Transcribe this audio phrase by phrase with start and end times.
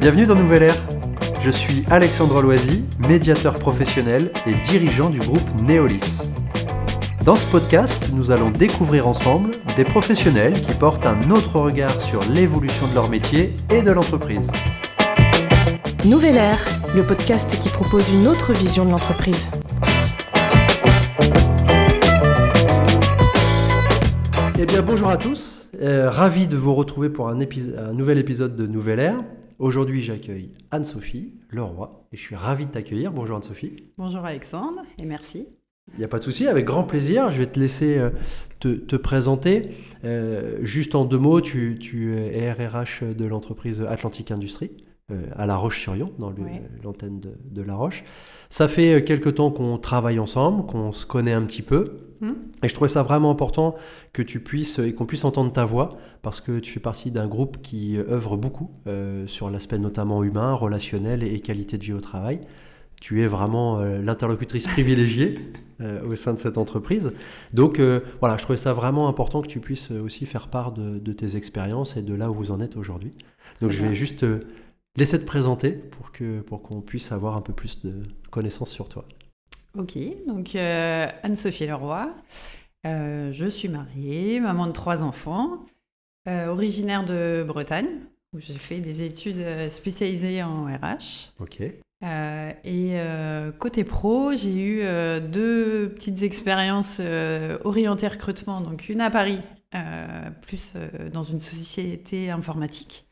[0.00, 0.86] Bienvenue dans Nouvelle Ère.
[1.42, 6.30] Je suis Alexandre Loisy, médiateur professionnel et dirigeant du groupe Neolis.
[7.24, 12.20] Dans ce podcast, nous allons découvrir ensemble des professionnels qui portent un autre regard sur
[12.30, 14.52] l'évolution de leur métier et de l'entreprise.
[16.04, 19.50] Nouvelle Ère, le podcast qui propose une autre vision de l'entreprise.
[24.60, 25.66] Eh bien, bonjour à tous.
[25.82, 29.16] Euh, ravi de vous retrouver pour un, un nouvel épisode de Nouvelle Ère.
[29.58, 33.10] Aujourd'hui, j'accueille Anne-Sophie Leroy et je suis ravi de t'accueillir.
[33.10, 33.74] Bonjour Anne-Sophie.
[33.98, 35.48] Bonjour Alexandre et merci.
[35.94, 37.32] Il n'y a pas de souci, avec grand plaisir.
[37.32, 38.10] Je vais te laisser euh,
[38.60, 39.70] te, présenter.
[40.04, 44.70] Euh, juste en deux mots, tu, tu es RRH de l'entreprise Atlantique Industrie.
[45.10, 46.34] Euh, à La Roche-sur-Yon, dans
[46.84, 48.04] l'antenne de, La Roche.
[48.50, 52.00] Ça fait euh, quelque temps qu'on travaille ensemble, qu'on se connaît un petit peu.
[52.20, 52.34] Hmm.
[52.62, 53.74] Et je trouvais ça vraiment important
[54.12, 57.26] que tu puisses et qu'on puisse entendre ta voix parce que tu fais partie d'un
[57.26, 62.02] groupe qui œuvre beaucoup euh, sur l'aspect notamment humain, relationnel et qualité de vie au
[62.02, 62.42] travail.
[63.00, 65.38] Tu es vraiment l'interlocutrice privilégiée
[66.06, 67.12] au sein de cette entreprise.
[67.54, 67.80] Donc
[68.18, 71.36] voilà, je trouvais ça vraiment important que tu puisses aussi faire part de, de tes
[71.36, 73.12] expériences et de là où vous en êtes aujourd'hui.
[73.62, 74.24] Donc je vais juste
[74.98, 78.88] laisser te présenter pour que pour qu'on puisse avoir un peu plus de connaissances sur
[78.88, 79.04] toi.
[79.76, 79.96] Ok,
[80.26, 82.10] donc euh, Anne-Sophie Leroy,
[82.86, 85.64] euh, je suis mariée, maman de trois enfants,
[86.28, 88.00] euh, originaire de Bretagne,
[88.32, 91.32] où j'ai fait des études spécialisées en RH.
[91.38, 91.60] Ok.
[91.60, 92.96] et
[93.58, 94.80] côté pro, j'ai eu
[95.28, 97.00] deux petites expériences
[97.64, 99.40] orientées recrutement, donc une à Paris,
[100.42, 100.74] plus
[101.12, 103.06] dans une société informatique.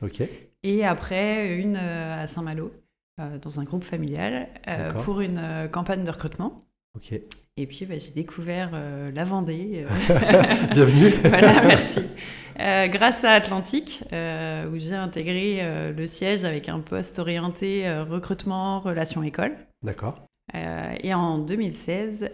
[0.63, 2.71] Et après une euh, à Saint-Malo,
[3.19, 6.65] euh, dans un groupe familial, euh, pour une campagne de recrutement.
[6.95, 7.13] Ok.
[7.59, 8.71] Et puis bah, j'ai découvert
[9.13, 9.85] la Vendée.
[10.73, 11.09] Bienvenue.
[11.23, 12.01] voilà, merci.
[12.57, 19.55] grâce à Atlantique, où j'ai intégré le siège avec un poste orienté recrutement, relations école.
[19.81, 20.26] D'accord.
[20.53, 22.31] Et en 2016,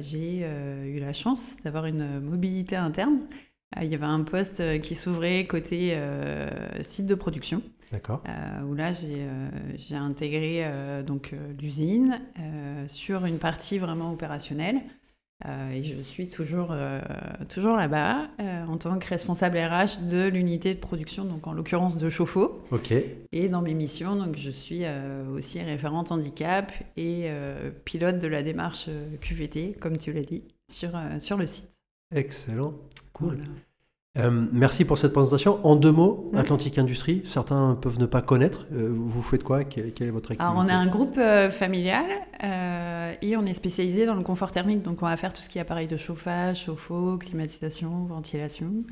[0.00, 3.18] j'ai eu la chance d'avoir une mobilité interne
[3.76, 6.48] euh, il y avait un poste euh, qui s'ouvrait côté euh,
[6.82, 7.62] site de production.
[7.92, 8.20] D'accord.
[8.68, 10.68] où là, j'ai intégré
[11.06, 12.20] donc l'usine
[12.88, 14.80] sur une partie vraiment opérationnelle.
[15.44, 16.74] Et je suis toujours,
[17.48, 22.08] toujours là-bas en tant que responsable RH de l'unité de production, donc en l'occurrence de
[22.08, 22.62] chauffe-eau.
[22.70, 22.94] Ok.
[23.32, 24.82] Et dans mes missions, donc je suis
[25.34, 27.30] aussi référente handicap et
[27.84, 28.88] pilote de la démarche
[29.20, 31.70] QVT, comme tu l'as dit, sur, sur le site.
[32.14, 32.74] Excellent.
[33.12, 33.40] Cool.
[34.18, 35.64] Euh, merci pour cette présentation.
[35.64, 38.66] En deux mots, Atlantique Industrie, certains peuvent ne pas connaître.
[38.72, 39.64] Euh, vous faites quoi?
[39.64, 42.06] Quelle, est votre activité Alors, on est un groupe euh, familial
[43.22, 44.82] et on est spécialisé dans le confort thermique.
[44.82, 48.84] Donc, on va faire tout ce qui est appareil de chauffage, chauffe-eau, climatisation, ventilation.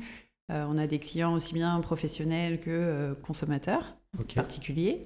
[0.49, 3.95] on a des clients aussi bien professionnels que consommateurs,
[4.35, 5.03] particuliers.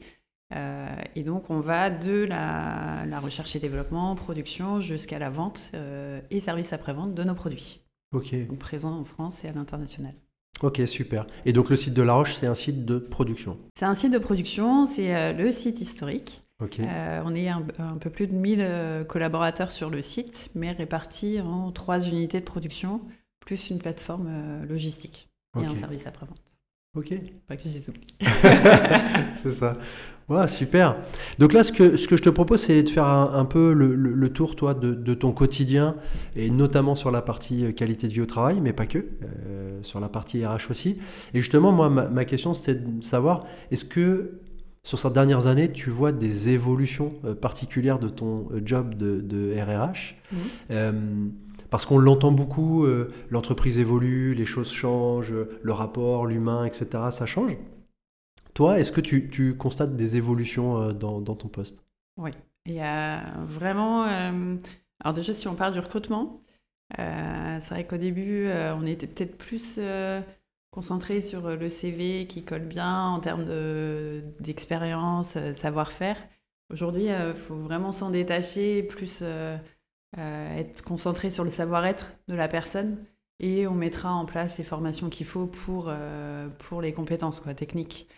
[0.53, 5.71] et donc, on va de la, la recherche et développement, production, jusqu'à la vente
[6.31, 7.81] et service après-vente de nos produits.
[8.11, 8.35] Ok.
[8.59, 10.13] présent en France et à l'international.
[10.61, 11.25] Ok, super.
[11.45, 13.57] Et donc le site de La Roche, c'est un site de production?
[13.75, 16.43] C'est un site de production, c'est euh, le site historique.
[16.61, 16.79] Ok.
[16.79, 17.61] Euh, on est un,
[18.01, 22.45] peu plus de 1000 euh, collaborateurs sur le site, mais répartis en trois unités de
[22.45, 23.01] production,
[23.39, 24.29] plus une plateforme
[24.67, 26.41] logistique et un service après-vente.
[26.95, 27.13] Ok.
[27.47, 27.79] Pas que j'ai
[29.41, 29.77] c'est ça.
[30.29, 30.95] Ouais, super.
[31.39, 34.29] Donc là, ce que, ce que je te propose, c'est de faire un, peu le,
[34.29, 35.95] tour, toi, de, ton quotidien,
[36.35, 39.79] et notamment sur la partie euh, qualité de vie au travail, mais pas que, euh,
[39.81, 40.97] sur la partie RH aussi.
[41.33, 44.39] Et justement, moi, ma, question, c'était de savoir, est-ce que
[44.83, 50.15] sur ces dernières années, tu vois des évolutions euh, particulières de ton job de, RRH
[50.69, 50.75] mmh.
[51.71, 52.87] Parce qu'on l'entend beaucoup,
[53.29, 57.57] l'entreprise évolue, les choses changent, le rapport, l'humain, etc., ça change.
[58.59, 61.81] Toi, est-ce que tu, constates des évolutions euh, dans, ton poste?
[62.17, 62.31] Oui,
[62.65, 64.03] il y a vraiment...
[64.03, 64.57] Euh,
[64.99, 66.41] alors déjà, si on parle du recrutement,
[66.99, 69.79] euh, c'est vrai qu'au début, on était peut-être plus
[70.71, 73.45] concentré sur le CV qui colle bien en termes
[74.41, 76.17] d'expérience, savoir-faire.
[76.69, 79.23] Aujourd'hui, il faut vraiment s'en détacher, plus
[80.17, 82.97] être concentré sur le savoir-être de la personne
[83.39, 85.89] et on mettra en place les formations qu'il faut pour,
[86.57, 88.09] pour les compétences techniques.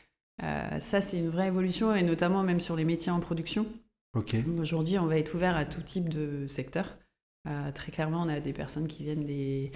[0.43, 3.65] Euh, ça, c'est une vraie évolution, et notamment même sur les métiers en production.
[4.59, 6.97] Aujourd'hui, on va être ouvert à tout type de secteur.
[7.47, 9.71] Euh, très clairement, on a des personnes qui viennent des,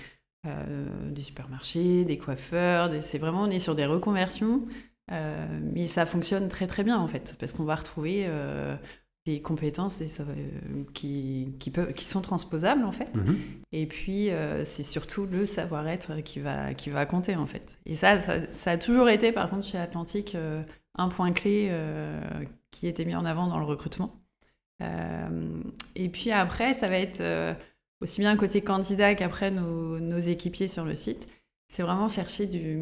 [0.45, 2.91] euh, des supermarchés, des coiffeurs.
[3.01, 4.67] C'est vraiment, on est sur des reconversions.
[5.09, 8.27] mais ça fonctionne très très bien en fait, parce qu'on va retrouver
[9.25, 10.03] des compétences
[10.93, 13.13] qui, qui, peuvent, qui sont transposables en fait.
[13.15, 13.37] Mhm.
[13.71, 17.77] Et puis euh, c'est surtout le savoir-être qui va, qui va compter en fait.
[17.85, 20.61] Et ça, ça, a toujours été par contre chez Atlantique euh,
[20.95, 21.71] un point clé
[22.71, 24.21] qui était mis en avant dans le recrutement.
[24.79, 27.21] et puis après, ça va être
[27.99, 31.27] aussi bien côté candidat qu'après nos, nos, équipiers sur le site.
[31.67, 32.79] C'est vraiment chercher du,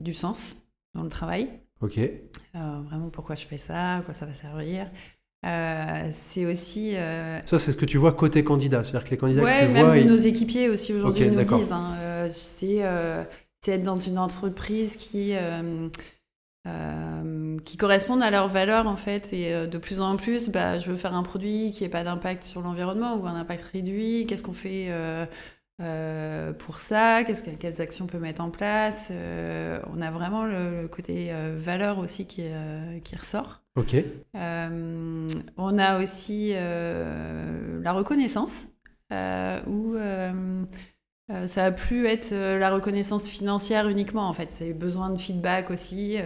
[0.00, 0.56] du, sens
[0.94, 1.48] dans le travail.
[1.82, 2.00] Ok.
[2.52, 4.90] vraiment pourquoi je fais ça, à quoi ça va servir.
[5.46, 6.96] Euh, c'est aussi.
[6.96, 8.82] Euh, ça, c'est ce que tu vois côté candidat.
[8.82, 11.72] C'est-à-dire que les candidats que même vois, nos équipiers aussi aujourd'hui nous disent.
[11.72, 15.34] Hein, euh, c'est être dans une entreprise qui.
[17.64, 20.96] qui correspondent à leurs valeurs en fait et de plus en plus bah, je veux
[20.96, 24.52] faire un produit qui n'ait pas d'impact sur l'environnement ou un impact réduit qu'est-ce qu'on
[24.52, 24.90] fait
[26.58, 29.12] pour ça, qu'est-ce que, quelles actions on peut mettre en place?
[29.92, 32.42] On a vraiment le, côté valeur aussi qui,
[33.04, 33.65] qui ressort.
[33.76, 33.96] Ok.
[34.34, 38.66] on a aussi la reconnaissance,
[39.10, 39.96] où
[41.46, 44.48] ça a plus être la reconnaissance financière uniquement, en fait.
[44.50, 46.16] C'est besoin de feedback aussi,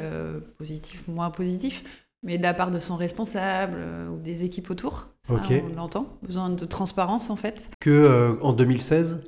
[0.58, 1.84] positif, moins positif
[2.22, 3.78] mais de la part de son responsable
[4.12, 5.08] ou des équipes autour.
[5.22, 6.18] Ça, on l'entend.
[6.22, 7.70] Besoin de transparence, en fait.
[7.80, 9.20] Que en 2016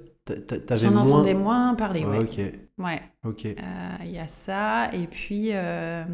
[0.70, 2.18] J'en entendais moins parler, ouais.
[2.20, 2.40] ok.
[2.78, 3.02] Ouais.
[3.24, 3.46] Ok.
[3.46, 3.56] Euh,
[4.04, 4.92] il y a ça.
[4.94, 6.04] Et puis, euh,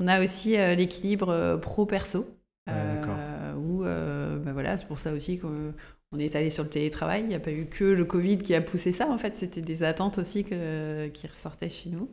[0.00, 2.26] on a aussi euh, l'équilibre pro-perso.
[2.66, 7.22] Ah, où, bah voilà, c'est pour ça aussi qu'on est allé sur le télétravail.
[7.22, 9.08] Il n'y a pas eu que le Covid qui a poussé ça.
[9.08, 12.08] En fait, c'était des attentes aussi que, qui ressortaient chez nous.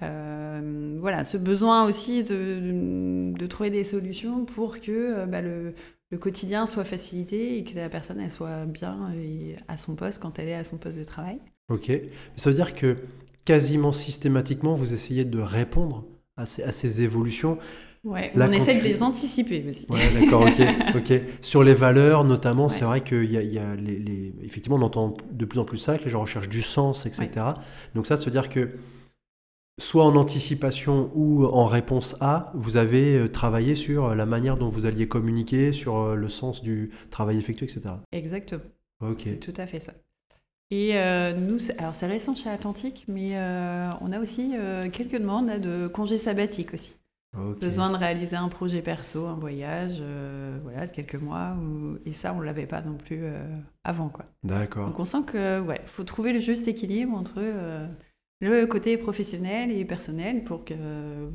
[0.00, 5.74] voilà, ce besoin aussi de, de, trouver des solutions pour que bah, le,
[6.10, 9.12] le quotidien soit facilité et que la personne elle soit bien
[9.68, 11.38] à son poste quand elle est à son poste de travail.
[11.68, 11.90] Ok.
[12.36, 12.96] Ça veut dire que
[13.44, 16.04] quasiment systématiquement, vous essayez de répondre
[16.36, 17.58] à ces, à ces évolutions.
[18.04, 19.86] Ouais, on essaie de les anticiper aussi.
[19.88, 20.44] Ouais, d'accord,
[20.96, 24.82] ok, Sur les valeurs, notamment, c'est vrai qu'il y a, y a les, Effectivement, on
[24.82, 27.30] entend de plus en plus ça, que les gens recherchent du sens, etc.
[27.94, 28.70] Donc ça, ça veut dire que
[29.78, 34.56] soit en anticipation ou en réponse à, vous avez euh, travaillé sur euh, la manière
[34.56, 37.94] dont vous alliez communiquer, sur euh, le sens du travail effectué, etc.
[38.10, 38.62] Exactement.
[39.00, 39.22] Ok.
[39.24, 39.94] C'est tout à fait ça.
[40.74, 40.94] Et
[41.36, 43.36] nous, alors c'est récent chez Atlantique, mais
[44.00, 44.54] on a aussi
[44.90, 46.94] quelques demandes de congés sabbatiques aussi.
[47.60, 50.02] Besoin de réaliser un projet perso, un voyage,
[50.62, 51.54] voilà, de quelques mois.
[52.06, 53.22] Et ça, on ne l'avait pas non plus
[53.84, 54.08] avant.
[54.08, 54.24] quoi.
[54.44, 54.86] D'accord.
[54.86, 57.42] Donc on sent que ouais, faut trouver le juste équilibre entre
[58.42, 61.28] le côté professionnel et personnel pour que euh,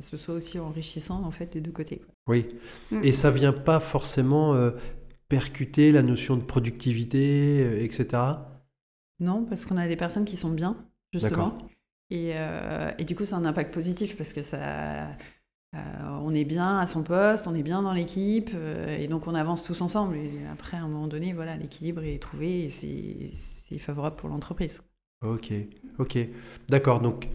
[0.00, 2.02] ce soit aussi enrichissant en fait des deux côtés.
[2.26, 2.46] Oui,
[2.90, 3.04] mm.
[3.04, 4.72] et ça vient pas forcément euh,
[5.28, 8.22] percuter la notion de productivité, euh, etc.
[9.20, 10.76] Non, parce qu'on a des personnes qui sont bien,
[11.12, 11.56] justement.
[12.10, 12.30] Et,
[12.98, 15.08] et, du coup, c'est un impact positif parce que ça,
[15.74, 18.50] on est bien à son poste, on est bien dans l'équipe,
[18.88, 20.16] et donc on avance tous ensemble.
[20.16, 24.82] Et après, à un moment donné, voilà, l'équilibre est trouvé et c'est favorable pour l'entreprise.
[25.24, 25.52] Ok,
[25.98, 26.18] ok.
[26.68, 27.28] D'accord, donc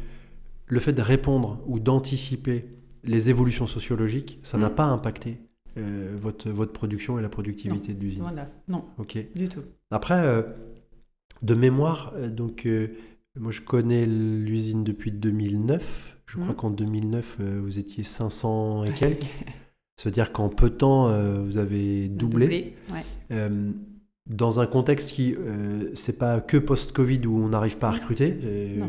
[0.67, 2.65] le fait de répondre ou d'anticiper
[3.03, 4.75] les évolutions sociologiques, ça n'a mm.
[4.75, 5.37] pas impacté
[5.77, 8.21] euh, votre, votre production et la productivité de l'usine?
[8.21, 9.17] Voilà, non, ok.
[9.35, 9.63] du tout.
[9.91, 10.43] Après, euh,
[11.41, 12.67] de mémoire, euh, donc
[13.39, 16.17] moi je connais l'usine depuis 2009.
[16.25, 16.55] Je crois mm.
[16.55, 19.23] qu'en 2009, vous étiez 500 et quelques.
[19.97, 21.07] ça veut dire qu'en peu de temps,
[21.43, 22.45] vous avez doublé.
[22.45, 23.03] doublé ouais
[24.29, 28.33] dans un contexte qui, euh, c'est pas que post-Covid où on n'arrive pas à recruter.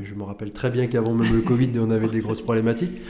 [0.03, 3.03] je me rappelle très bien qu'avant même le Covid, on avait des grosses problématiques.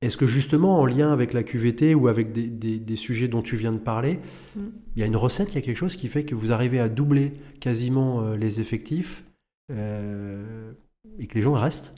[0.00, 3.72] Est-ce que justement, en lien avec la QVT ou avec des, sujets dont tu viens
[3.72, 4.20] de parler,
[4.54, 4.60] mm.
[4.94, 6.78] il y a une recette, il y a quelque chose qui fait que vous arrivez
[6.78, 9.24] à doubler quasiment euh, les effectifs
[9.72, 10.72] euh,
[11.18, 11.94] et que les gens restent?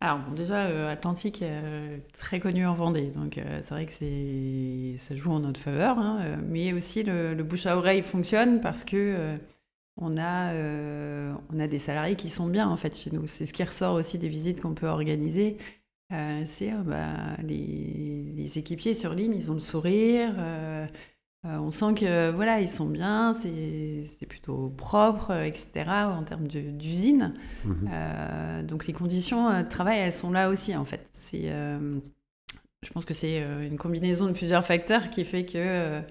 [0.00, 4.98] Alors déjà, euh, Atlantique est euh, très connu en Vendée, donc euh, c'est vrai que
[4.98, 9.36] ça joue en notre faveur, hein, mais aussi le, bouche à oreille fonctionne parce que
[9.96, 10.52] on, a,
[11.50, 13.26] on a des salariés qui sont bien en fait chez nous.
[13.26, 15.56] C'est ce qui ressort aussi des visites qu'on peut organiser.
[16.10, 20.34] C'est bah, les, les, équipiers sur ligne, ils ont le sourire.
[21.46, 25.84] Euh, on sent que voilà, ils sont bien, c'est plutôt propre, euh, etc.
[25.88, 27.34] en termes d'usine.
[27.64, 27.90] Mhm.
[27.92, 31.06] Euh, donc les conditions de travail, elles sont là aussi en fait.
[31.32, 36.02] je pense que c'est une combinaison de plusieurs facteurs qui fait que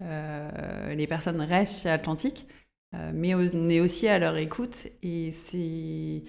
[0.00, 2.46] les personnes restent chez Atlantique,
[3.12, 6.22] mais on est aussi à leur écoute et c'est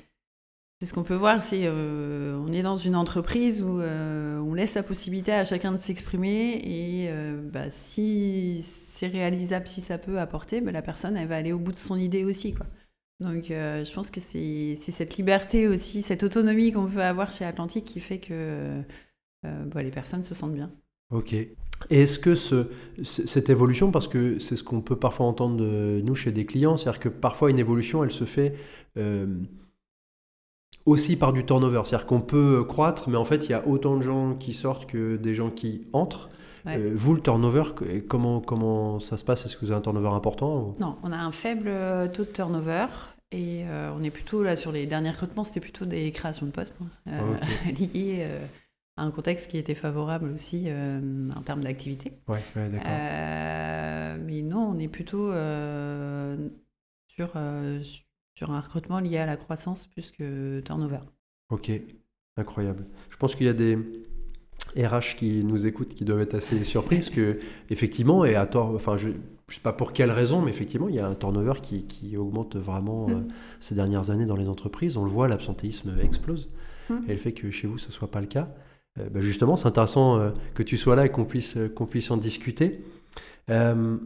[0.79, 4.53] c'est ce qu'on peut voir, c'est euh, on est dans une entreprise où euh, on
[4.53, 9.97] laisse la possibilité à chacun de s'exprimer et euh, bah, si c'est réalisable, si ça
[9.97, 12.65] peut apporter, bah, la personne elle va aller au bout de son idée aussi quoi.
[13.19, 17.83] Donc je pense que c'est cette liberté aussi, cette autonomie qu'on peut avoir chez Atlantique
[17.83, 18.81] qui fait que
[19.43, 20.71] bah, les personnes se sentent bien.
[21.11, 21.35] Ok.
[21.89, 22.67] Est-ce que ce,
[23.03, 26.77] cette évolution, parce que c'est ce qu'on peut parfois entendre de nous chez des clients,
[26.77, 28.55] c'est-à-dire que parfois une évolution, elle se fait
[30.85, 31.81] aussi par du turnover.
[31.85, 34.85] C'est-à-dire qu'on peut croître, mais en fait, il y a autant de gens qui sortent
[34.87, 36.29] que des gens qui entrent.
[36.65, 36.77] Ouais.
[36.77, 37.63] Euh, vous, le turnover,
[38.07, 39.45] comment, comment ça se passe?
[39.45, 42.23] Est-ce que vous avez un turnover important ou- Non, on a un faible euh, taux
[42.23, 42.87] de turnover
[43.31, 46.51] et euh, on est plutôt là sur les derniers recrutements, c'était plutôt des créations de
[46.51, 46.87] postes hein,
[47.41, 48.27] Ah, liées
[48.97, 52.11] à un contexte qui était favorable aussi euh, en termes d'activité.
[52.27, 54.19] Ouais, ouais, d'accord.
[54.25, 55.31] Mais non, on est plutôt
[57.07, 57.29] sur,
[58.39, 60.99] sur un recrutement lié à la croissance plus que turnover.
[61.49, 61.69] Ok,
[62.37, 62.85] incroyable.
[63.09, 63.77] Je pense qu'il y a des
[64.77, 68.73] RH qui nous écoutent qui doivent être assez surpris parce que effectivement et à tort,
[68.73, 69.09] enfin je,
[69.49, 72.15] je sais pas pour quelle raison, mais effectivement il y a un turnover qui, qui
[72.15, 73.11] augmente vraiment Mm.
[73.13, 73.21] euh,
[73.59, 74.95] ces dernières années dans les entreprises.
[74.95, 76.49] On le voit, l'absentéisme explose
[76.89, 76.95] Mm.
[77.09, 78.47] et le fait que chez vous ce soit pas le cas.
[78.99, 82.09] euh, bah, justement, c'est intéressant euh, que tu sois là et qu'on puisse qu'on puisse
[82.09, 82.83] en discuter.
[83.49, 83.97] Euh,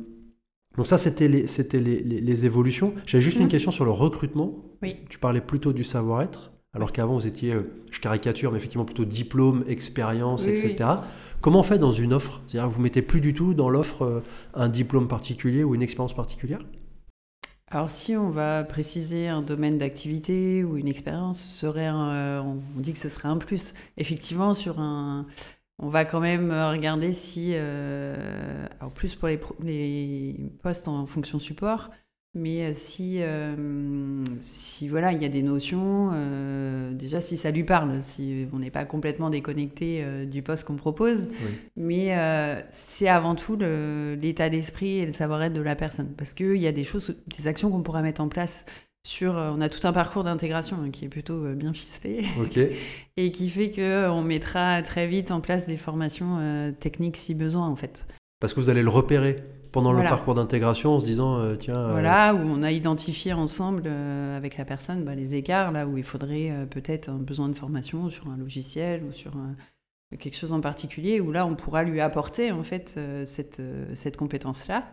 [0.77, 2.93] donc ça, c'était les, c'était les, les- les évolutions.
[3.05, 3.49] J'avais juste une Mm.
[3.49, 4.55] question sur le recrutement.
[4.81, 4.97] Oui.
[5.09, 7.61] Tu parlais plutôt du savoir-être, alors qu'avant vous étiez, euh,
[7.91, 10.89] je caricature, mais effectivement plutôt diplôme, expérience, Oui, etc.
[11.41, 12.41] Comment on fait dans une offre?
[12.47, 14.19] C'est-à-dire vous mettez plus du tout dans l'offre euh,
[14.53, 16.59] un diplôme particulier ou une expérience particulière?
[17.69, 22.41] Alors si on va préciser un domaine d'activité ou une expérience, ce serait un, euh,
[22.41, 23.73] on dit que ce serait un plus.
[23.97, 25.25] Effectivement, sur un,
[25.83, 29.27] on va quand même regarder si, euh, alors plus pour
[29.63, 31.91] les, postes en fonction support,
[32.35, 37.51] mais euh, si, euh, si voilà, il y a des notions, euh, déjà si ça
[37.51, 41.51] lui parle, si on n'est pas complètement déconnecté euh, du poste qu'on propose, Oui.
[41.75, 46.13] mais euh, c'est avant tout l'état d'esprit et le savoir-être de la personne.
[46.17, 48.65] Parce qu'il y a des choses, des actions qu'on pourra mettre en place
[49.05, 49.37] sur.
[49.37, 52.25] euh, on a tout un parcours d'intégration hein, qui est plutôt euh, bien ficelé
[53.17, 57.67] et qui fait qu'on mettra très vite en place des formations euh, techniques si besoin,
[57.67, 58.05] en fait.
[58.39, 59.37] Parce que vous allez le repérer
[59.71, 60.09] pendant Voilà.
[60.09, 63.83] le parcours d'intégration en se disant, euh, tiens, euh, Voilà, où on a identifié ensemble
[63.85, 67.49] euh, avec la personne bah, les écarts, là où il faudrait euh, peut-être un besoin
[67.49, 69.55] de formation sur un logiciel ou sur un-
[70.19, 73.85] quelque chose en particulier, où là on pourra lui apporter en fait euh, cette, euh,
[73.95, 74.83] cette compétence-là.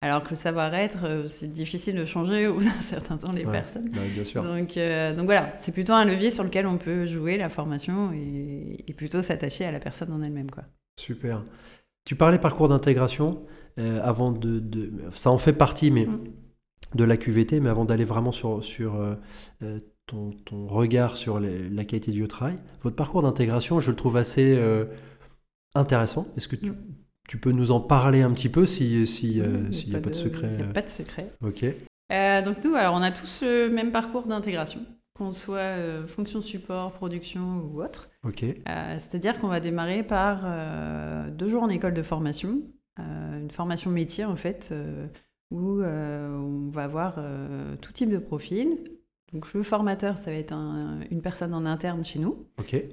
[0.00, 3.44] Alors que le savoir-être, euh, c'est difficile de changer au bout d'un certain temps les
[3.46, 3.52] Ouais.
[3.52, 3.88] personnes.
[3.90, 4.42] bah, bien sûr.
[4.44, 8.12] Donc, euh, donc voilà, c'est plutôt un levier sur lequel on peut jouer la formation
[8.12, 10.50] et, et plutôt s'attacher à la personne en elle-même.
[10.50, 10.64] Quoi.
[11.00, 11.42] Super.
[12.04, 13.46] Tu parlais parcours d'intégration
[13.78, 16.20] euh, avant de, de- Ça en fait partie, mais Mm.
[16.96, 21.70] de la QVT, mais avant d'aller vraiment sur, sur euh, ton, ton regard sur les-
[21.70, 24.60] la qualité du travail, votre parcours d'intégration, je le trouve assez
[25.74, 26.28] intéressant.
[26.36, 26.76] Est-ce que tu, Mm.
[27.28, 30.00] Tu peux nous en parler un petit peu si- si, euh, a s'il n'y a
[30.00, 31.28] pas de secret Il n'y a euh, pas de secret.
[31.42, 31.64] Ok.
[32.12, 34.80] Euh, donc nous, alors on a tous le même parcours d'intégration,
[35.14, 38.10] qu'on soit euh, fonction support, production ou autre.
[38.24, 38.42] Ok.
[38.44, 38.54] Euh,
[38.98, 40.44] C'est-à-dire qu'on va démarrer par
[41.30, 42.60] deux jours en école de formation,
[42.98, 44.72] une formation métier en fait,
[45.50, 47.18] où on va avoir
[47.80, 48.78] tout type de profil.
[49.34, 52.46] Donc le formateur, ça va être un- une personne en interne chez nous,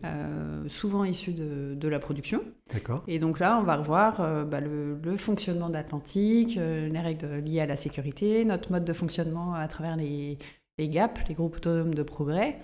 [0.04, 2.42] euh, souvent issue de, de la production.
[2.74, 3.04] D'accord.
[3.08, 7.36] Et donc là, on va revoir euh, bah, le, le fonctionnement d'Atlantique, euh, les règles
[7.46, 10.40] liées à la sécurité, notre mode de fonctionnement à travers les,
[10.80, 12.58] les GAP, les groupes autonomes de progrès.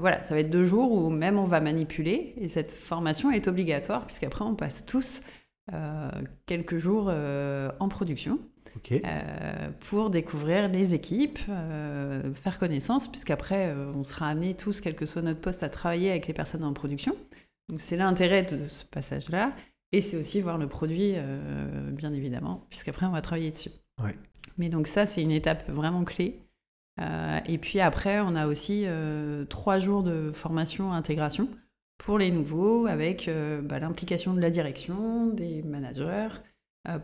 [0.00, 3.48] Voilà, ça va être deux jours où même on va manipuler et cette formation est
[3.48, 5.22] obligatoire puisqu'après on passe tous
[6.46, 7.10] quelques jours
[7.80, 8.38] en production
[8.92, 14.94] Euh, pour découvrir les équipes, euh, faire connaissance puisqu'après euh, on sera amenés tous, quel
[14.94, 17.16] que soit notre poste, à travailler avec les personnes en production.
[17.68, 19.54] Donc c'est l'intérêt de ce passage-là
[19.92, 23.70] et c'est aussi voir le produit, euh, bien évidemment, puisqu'après on va travailler dessus.
[24.02, 24.16] Ouais.
[24.56, 26.40] Mais donc ça c'est une étape vraiment clé.
[27.46, 28.84] Et puis après, on a aussi
[29.48, 31.48] trois jours de formation intégration
[31.96, 33.30] pour les nouveaux, avec
[33.62, 36.40] bah, l'implication de la direction, des managers,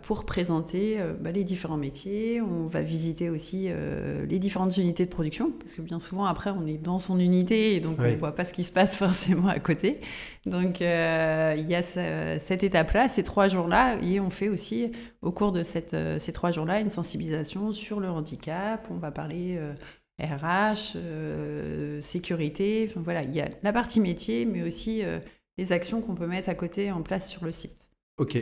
[0.03, 2.41] pour présenter euh, bah, les différents métiers.
[2.41, 6.51] On va visiter aussi euh, les différentes unités de production, parce que bien souvent, après,
[6.51, 8.07] on est dans son unité et donc Oui.
[8.09, 10.01] on ne voit pas ce qui se passe forcément à côté.
[10.47, 14.91] Donc euh, il y a ce- cette étape-là, ces trois jours-là, et on fait aussi
[15.23, 18.87] au cours de cette, euh, ces trois jours-là une sensibilisation sur le handicap.
[18.91, 19.75] On va parler euh,
[20.19, 22.87] RH, euh, sécurité.
[22.91, 25.19] Enfin, voilà, il y a la partie métier, mais aussi euh,
[25.59, 27.89] les actions qu'on peut mettre à côté en place sur le site.
[28.19, 28.37] Ok.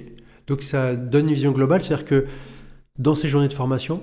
[0.47, 2.27] Donc ça donne une vision globale, c'est-à-dire que
[2.99, 4.03] dans ces journées de formation,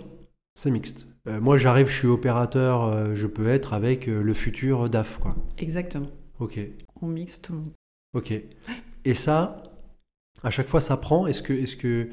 [0.56, 1.08] c'est mixte.
[1.28, 5.20] Euh, moi, j'arrive, je suis opérateur, euh, je peux être avec euh, le futur DAF,
[5.20, 5.36] quoi.
[5.58, 6.10] Exactement.
[6.40, 6.60] Ok.
[7.02, 7.74] On mixe tout le monde.
[8.14, 8.34] Ok.
[9.06, 9.64] Et ça,
[10.44, 11.28] à chaque fois, ça prend.
[11.28, 12.10] Est-ce que, est-ce que,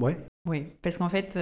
[0.00, 0.16] ouais.
[0.46, 1.38] Oui, parce qu'en fait,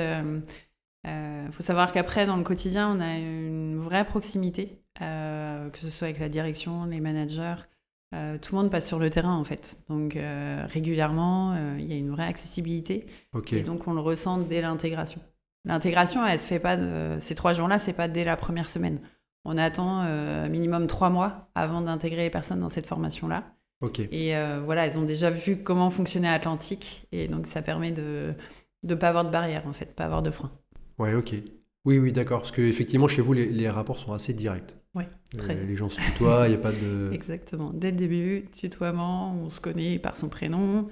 [1.05, 6.09] il faut savoir qu'après, dans le quotidien, on a une vraie proximité, que ce soit
[6.09, 7.57] avec la direction, les managers.
[8.17, 9.79] Euh, tout le monde passe sur le terrain, en fait.
[9.89, 13.07] Donc, euh, régulièrement, euh, il y a une vraie accessibilité.
[13.59, 15.21] Et donc, on le ressent dès l'intégration.
[15.65, 19.01] L'intégration, elle se fait pas, de- ces trois jours-là, c'est pas dès la première semaine.
[19.49, 20.03] on attend
[20.49, 23.45] minimum trois mois avant d'intégrer les personnes dans cette formation-là.
[24.11, 24.33] Et
[24.65, 27.07] voilà, elles ont déjà vu comment fonctionnait Atlantique.
[27.13, 28.35] Et donc, ça permet de
[28.83, 30.51] ne pas avoir de barrière, en fait, pas avoir de frein.
[30.99, 31.35] Ouais, ok.
[31.85, 32.41] Oui, oui, d'accord.
[32.41, 34.75] Parce qu'effectivement, chez vous, les, les rapports sont assez directs.
[34.97, 35.05] Oui,
[35.37, 35.55] très.
[35.55, 37.11] Euh, les gens se tutoient, il n'y a pas de.
[37.15, 37.71] Exactement.
[37.73, 40.89] Dès le début, tutoiement, on se connaît par son prénom.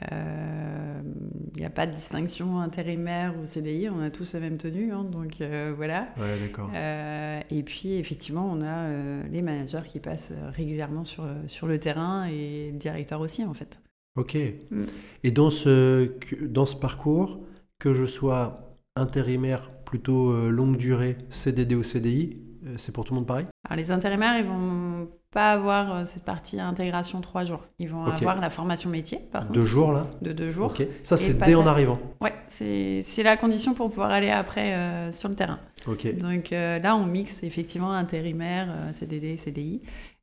[0.00, 4.92] Il n'y a pas de distinction intérimaire ou CDI, on a tous la même tenue,
[4.92, 6.08] hein, donc euh, voilà.
[6.16, 6.70] Ouais, d'accord.
[6.74, 11.78] Euh, et puis effectivement, on a euh, les managers qui passent régulièrement sur, sur le
[11.78, 13.80] terrain et le directeur aussi en fait.
[14.16, 14.36] Ok.
[14.70, 14.82] Mm.
[15.24, 17.40] Et dans ce, dans ce parcours,
[17.78, 23.14] que je sois intérimaire plutôt euh, longue durée, CDD ou CDI, euh, c'est pour tout
[23.14, 23.46] le monde pareil?
[23.68, 27.60] Alors les intérimaires, ils vont pas avoir euh, cette partie intégration trois jours.
[27.78, 30.06] Ils vont avoir la formation métier par Deux contre, jours là?
[30.22, 30.74] de deux jours.
[31.02, 31.98] Ça, c'est dès en arrivant.
[32.20, 35.60] Ouais, c'est la condition pour pouvoir aller après euh, sur le terrain.
[35.86, 36.18] Ok.
[36.18, 39.82] Donc euh, là, on mixe effectivement intérimaire, euh, CDD, CDI.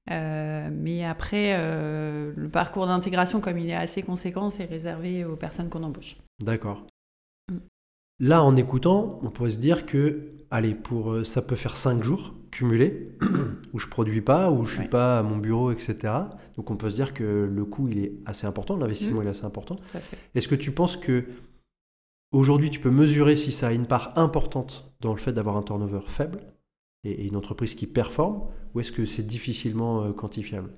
[0.09, 5.35] Euh, mais après, euh, le parcours d'intégration, comme il est assez conséquent, c'est réservé aux
[5.35, 6.15] personnes qu'on embauche.
[6.41, 6.85] D'accord.
[7.51, 7.57] Mm.
[8.19, 12.03] Là, en écoutant, on pourrait se dire que, allez, pour euh, ça peut faire 5
[12.03, 13.11] jours cumulés,
[13.73, 14.89] où je produis pas, où je suis Ouais.
[14.89, 15.95] pas à mon bureau, etc.
[16.55, 19.23] Donc on peut se dire que le coût, il est assez important, l'investissement, Mm.
[19.23, 19.75] il est assez important.
[20.35, 21.25] Est-ce que tu penses que
[22.31, 25.63] aujourd'hui, tu peux mesurer si ça a une part importante dans le fait d'avoir un
[25.63, 26.39] turnover faible
[27.03, 28.41] et, et une entreprise qui performe,
[28.73, 30.71] ou est-ce que c'est difficilement euh, quantifiable?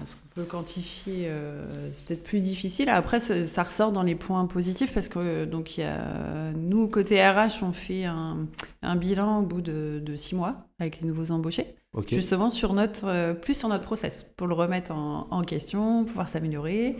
[0.00, 2.88] Est-ce qu'on peut quantifier euh, C'est peut-être plus difficile.
[2.88, 6.52] Après, ça, ça ressort dans les points positifs parce que euh, donc il y a,
[6.56, 8.46] nous côté RH, on fait un,
[8.82, 11.76] un bilan au bout de, de six mois avec les nouveaux embauchés.
[12.16, 16.28] Justement sur notre, euh, plus sur notre process, pour le remettre en, en question, pouvoir
[16.28, 16.94] s'améliorer.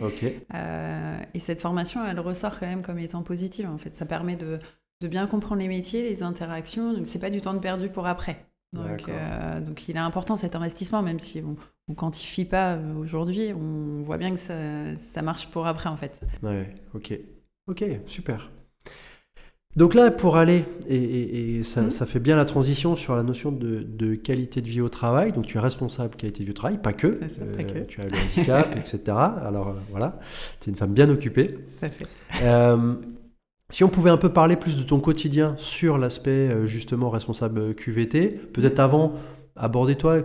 [0.55, 3.69] Euh, et cette formation, elle ressort quand même comme étant positive.
[3.69, 4.57] En fait, ça permet de,
[5.01, 6.93] de bien comprendre les métiers, les interactions.
[6.93, 8.47] Donc, c'est pas du temps de perdu pour après.
[8.73, 11.55] Donc, euh, donc, il est important cet investissement, même si on
[11.87, 14.53] ne quantifie pas euh, aujourd'hui, on voit bien que ça,
[14.97, 16.19] ça marche pour après, en fait.
[16.43, 17.17] Ouais, ok.
[17.69, 18.51] Ok, super.
[19.75, 21.91] Donc là, pour aller, et, et- et ça, Mhm.
[21.91, 25.31] ça fait bien la transition sur la notion de, de qualité de vie au travail.
[25.33, 27.19] Donc tu es responsable qualité de vie au travail, pas que.
[27.27, 27.79] Ça, pas que.
[27.83, 28.99] Tu as le handicap, etc.
[29.45, 30.19] Alors euh, voilà,
[30.61, 31.59] tu es une femme bien occupée.
[31.83, 32.05] À fait.
[32.41, 32.95] Euh,
[33.71, 37.75] si on pouvait un peu parler plus de ton quotidien sur l'aspect euh, justement responsable
[37.75, 39.13] QVT, peut-être avant,
[39.55, 40.21] aborder toi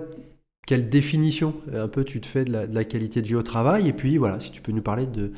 [0.67, 3.35] quelle définition euh, un peu tu te fais de la, de la qualité de vie
[3.35, 5.33] au travail, et puis voilà, si tu peux nous parler de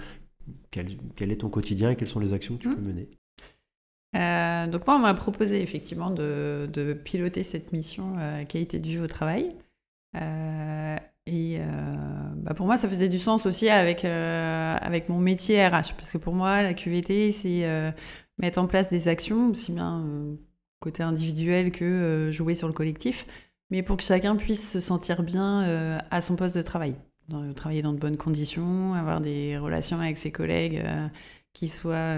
[0.70, 2.74] quel, quel est ton quotidien et quelles sont les actions que tu Mhm.
[2.74, 3.08] peux mener.
[4.16, 8.86] Euh, donc moi, on m'a proposé effectivement de, de piloter cette mission euh, qualité de
[8.86, 9.56] vie au travail.
[10.16, 11.64] Euh, et euh,
[12.44, 15.94] bah, pour moi, ça faisait du sens aussi avec, euh, avec mon métier RH.
[15.96, 17.90] Parce que pour moi, la QVT, c'est euh,
[18.36, 20.34] mettre en place des actions, aussi bien euh,
[20.78, 23.26] côté individuel que jouer sur le collectif,
[23.70, 26.94] mais pour que chacun puisse se sentir bien à son poste de travail.
[27.56, 30.84] Travailler dans de bonnes conditions, avoir des relations avec ses collègues
[31.54, 32.14] qui soient...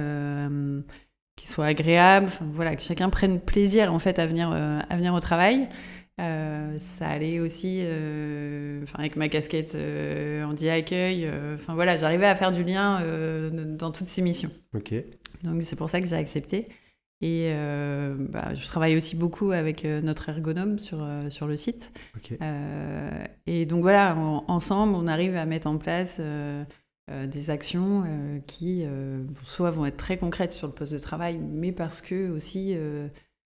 [1.37, 5.21] qui soit agréable, voilà, que chacun prenne plaisir en fait à venir, à venir au
[5.21, 5.69] travail.
[6.19, 12.27] Euh, ça allait aussi, euh, enfin, avec ma casquette euh, handi-accueil, euh, enfin voilà, j'arrivais
[12.27, 13.03] à faire du lien
[13.51, 14.51] dans toutes ces missions.
[14.75, 14.95] Ok.
[15.43, 16.69] Donc c'est pour ça que j'ai accepté.
[17.23, 21.93] Et bah, je travaille aussi beaucoup avec notre ergonome sur, sur le site.
[23.47, 26.21] Et donc voilà, en- ensemble, on arrive à mettre en place
[27.09, 28.05] des actions
[28.47, 28.85] qui,
[29.45, 32.77] soit vont être très concrètes sur le poste de travail, mais parce que aussi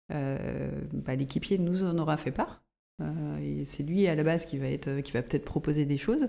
[0.10, 2.64] bah, l'équipier nous en aura fait part.
[3.02, 5.98] Euh, et c'est lui à la base qui va être, qui va peut-être proposer des
[5.98, 6.28] choses.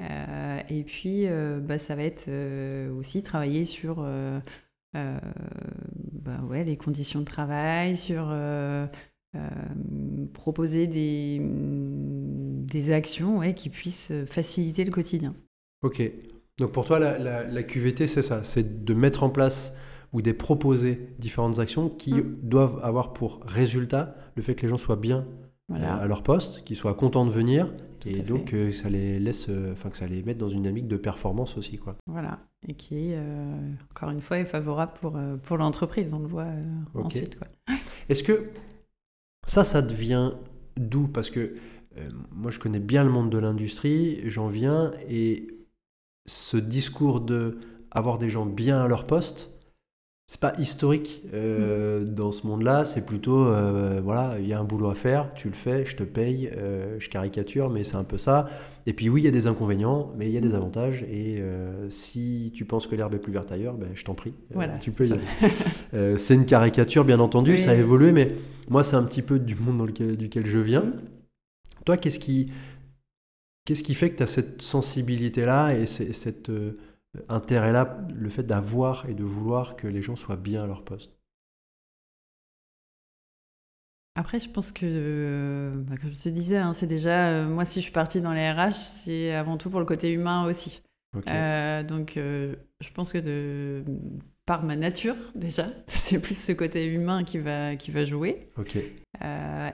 [0.00, 4.38] Euh, et puis, euh, bah, ça va être euh, aussi travailler sur euh,
[4.96, 5.18] euh,
[6.12, 8.86] bah, ouais, les conditions de travail, sur euh,
[9.36, 9.48] euh,
[10.32, 15.34] proposer des, des actions ouais, qui puissent faciliter le quotidien.
[15.82, 16.02] Ok.
[16.58, 19.74] Donc pour toi, la, la- la QVT, c'est ça, c'est de mettre en place
[20.16, 22.36] ou de proposer différentes actions qui Mm.
[22.42, 25.26] doivent avoir pour résultat le fait que les gens soient bien
[25.68, 25.98] Voilà.
[25.98, 27.68] euh, à leur poste, qu'ils soient contents de venir,
[28.00, 28.56] Tout et donc fait.
[28.56, 31.58] euh, ça les laisse, euh, enfin que ça les mette dans une dynamique de performance
[31.58, 31.96] aussi, quoi.
[32.06, 32.38] Voilà.
[32.66, 33.54] Et qui, euh,
[33.94, 36.14] encore une fois, est favorable pour, pour l'entreprise.
[36.14, 37.38] On le voit euh, ensuite.
[38.08, 38.48] Est-ce que
[39.46, 40.32] ça, ça devient
[40.78, 41.08] d'où?
[41.08, 41.54] Parce que
[41.98, 45.48] euh, moi, je connais bien le monde de l'industrie, j'en viens, et
[46.26, 47.58] ce discours de
[47.90, 49.52] avoir des gens bien à leur poste,
[50.28, 54.64] c'est pas historique euh, dans ce monde-là, c'est plutôt, euh, voilà, il y a un
[54.64, 58.02] boulot à faire, tu le fais, je te paye, euh, je caricature, mais c'est un
[58.02, 58.50] peu ça.
[58.86, 61.42] Et puis oui, il y a des inconvénients, mais il y a des avantages, et
[61.90, 64.34] si tu penses que l'herbe est plus verte ailleurs, ben, je t'en prie,
[64.80, 66.18] tu peux y aller.
[66.18, 68.28] c'est une caricature, bien entendu, ça a évolué, mais
[68.68, 70.92] moi, c'est un petit peu du monde dans lequel, duquel je viens.
[71.84, 72.52] Toi, qu'est-ce qui,
[73.64, 76.50] qu'est-ce qui fait que tu as cette sensibilité-là et cette
[77.28, 81.16] intérêt-là, le fait d'avoir et de vouloir que les gens soient bien à leur poste
[84.18, 87.80] après, je pense que, bah, comme je te disais, hein, c'est déjà, euh, moi, si
[87.80, 90.82] je suis partie dans les RH, c'est avant tout pour le côté humain aussi.
[91.28, 93.84] Euh, donc, euh, je pense que de,
[94.46, 98.48] par ma nature, déjà, c'est plus ce côté humain qui va, qui va jouer.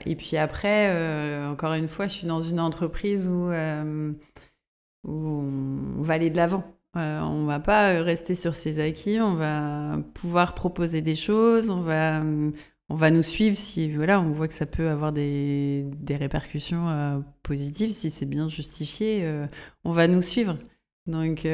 [0.06, 3.52] Et puis après, encore une fois, je suis dans une entreprise où,
[5.04, 6.64] où on va aller de l'avant.
[6.96, 11.70] Euh, on va pas euh, rester sur ses acquis, on va pouvoir proposer des choses,
[11.70, 12.22] on va,
[12.90, 17.18] on va nous suivre si voilà, on voit que ça peut avoir des, répercussions euh,
[17.42, 19.26] positives, si c'est bien justifié,
[19.84, 20.58] on va nous suivre.
[21.06, 21.44] Donc,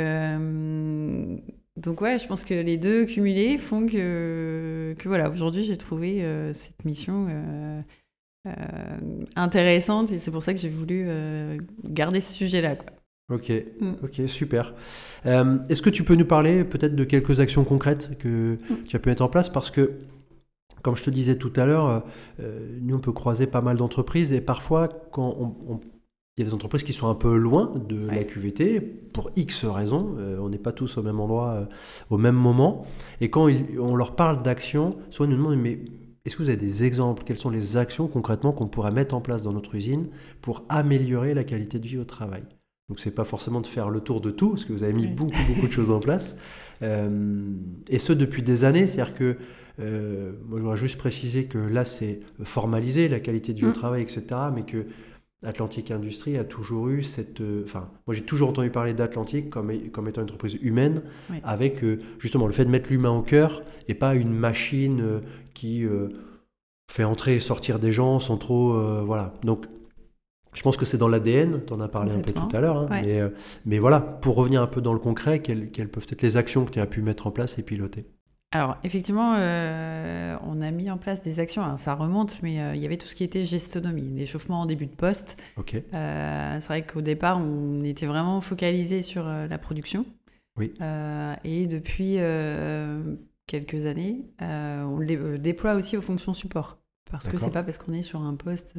[1.76, 7.28] donc je pense que les deux cumulés font que, voilà, aujourd'hui j'ai trouvé cette mission
[9.36, 11.08] intéressante et c'est pour ça que j'ai voulu
[11.84, 12.76] garder ce sujet-là.
[13.30, 13.92] Ok, mm.
[14.02, 14.74] ok, super.
[15.26, 18.84] Euh, est-ce que tu peux nous parler peut-être de quelques actions concrètes que mm.
[18.86, 19.50] tu as pu mettre en place?
[19.50, 19.98] Parce que,
[20.82, 22.04] comme je te disais tout à l'heure,
[22.40, 25.80] euh, nous on peut croiser pas mal d'entreprises et parfois quand on,
[26.36, 28.80] il y a des entreprises qui sont un peu loin de la QVT
[29.12, 30.14] pour X raisons.
[30.18, 31.68] Euh, on n'est pas tous au même endroit
[32.08, 32.86] au même moment.
[33.20, 35.80] Et quand on leur parle d'actions, soit ils nous demandent mais
[36.24, 37.24] est-ce que vous avez des exemples?
[37.26, 40.08] Quelles sont les actions concrètement qu'on pourrait mettre en place dans notre usine
[40.40, 42.44] pour améliorer la qualité de vie au travail?
[42.88, 45.06] Donc c'est pas forcément de faire le tour de tout, parce que vous avez mis
[45.06, 46.38] beaucoup beaucoup de choses en place.
[46.80, 47.50] Euh,
[47.88, 49.36] et ce depuis des années, c'est-à-dire que
[49.80, 53.72] euh, moi j'aurais juste précisé que là c'est formalisé la qualité du vie au mm.
[53.72, 54.22] travail, etc.
[54.54, 54.86] Mais que
[55.44, 57.40] Atlantique Industrie a toujours eu cette.
[57.40, 61.02] Euh, enfin, moi j'ai toujours entendu parler d'Atlantique comme, comme étant une entreprise humaine,
[61.42, 61.84] avec
[62.20, 65.20] justement le fait de mettre l'humain au cœur et pas une machine
[65.52, 65.84] qui
[66.88, 69.04] fait entrer et sortir des gens sans trop.
[69.04, 69.34] voilà.
[69.42, 69.66] Donc
[70.54, 72.78] je pense que c'est dans l'ADN, tu en as parlé un peu tout à l'heure,
[72.78, 73.30] hein, euh,
[73.64, 76.70] mais, voilà, pour revenir un peu dans le concret, quelles, peuvent être les actions que
[76.70, 78.06] tu as pu mettre en place et piloter?
[78.50, 81.76] Alors, effectivement, euh, on a mis en place des actions.
[81.76, 84.86] ça remonte, mais euh, il y avait tout ce qui était gestonomie, l'échauffement en début
[84.86, 85.36] de poste.
[85.58, 85.82] Ok.
[85.92, 90.06] c'est vrai qu'au départ, on était vraiment focalisé sur la production.
[90.56, 90.72] Oui.
[91.44, 92.16] et depuis
[93.46, 96.78] quelques années, on le déploie aussi aux fonctions support.
[97.10, 98.76] Parce que c'est pas parce qu'on est sur un poste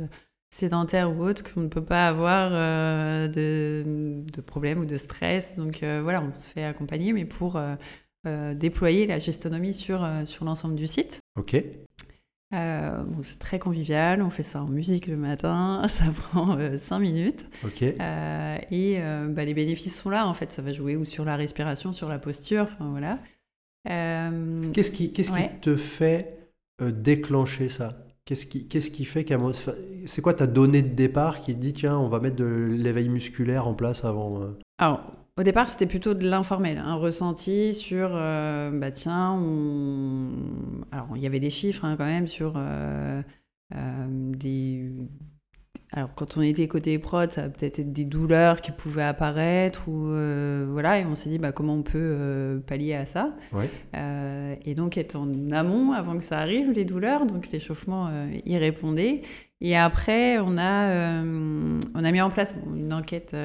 [0.50, 5.56] sédentaire ou autre qu'on ne peut pas avoir euh, de, de, problèmes ou de stress.
[5.56, 10.46] Donc euh, voilà, on se fait accompagner, mais pour euh, déployer la gestonomie sur, sur
[10.46, 11.20] l'ensemble du site.
[11.38, 11.64] Ok.
[12.52, 17.50] bon, c'est très convivial, on fait ça en musique le matin, ça prend 5 minutes.
[17.64, 17.84] Ok.
[17.84, 17.96] et
[19.30, 22.10] bah, les bénéfices sont là, en fait, ça va jouer ou sur la respiration, sur
[22.10, 23.20] la posture, enfin voilà.
[24.74, 28.09] Qu'est-ce qui, qu'est-ce qui te fait déclencher ça?
[28.30, 29.40] Qu'est-ce qui, qu'est-ce qui fait qu'à
[30.06, 33.68] c'est quoi ta donnée de départ qui dit tiens on va mettre de l'éveil musculaire
[33.68, 35.02] en place avant euh Alors
[35.36, 40.30] au départ c'était plutôt de l'informel, un ressenti sur euh, bah tiens on...
[40.92, 43.24] alors il y avait des chiffres hein, quand même sur euh,
[43.72, 44.92] des
[45.92, 49.88] alors, quand on était côté prod, ça a peut-être être des douleurs qui pouvaient apparaître,
[49.88, 53.36] ou euh, voilà, et on s'est dit bah, comment on peut euh, pallier à ça.
[53.96, 58.12] Euh, et donc, être en amont avant que ça arrive, les douleurs, donc l'échauffement
[58.46, 59.24] y répondait.
[59.62, 63.36] Et après, on a, on a mis en place une enquête,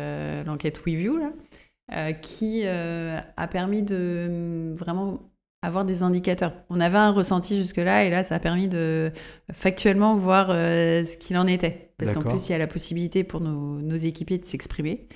[0.44, 5.34] l'enquête WeView, là, qui a permis de vraiment
[5.64, 6.53] avoir des indicateurs.
[6.68, 9.11] On avait un ressenti jusque-là et là, ça a permis de
[9.53, 11.92] factuellement voir euh, ce qu'il en était.
[11.96, 15.09] Parce qu'en plus, il y a la possibilité pour nos, équipiers de s'exprimer.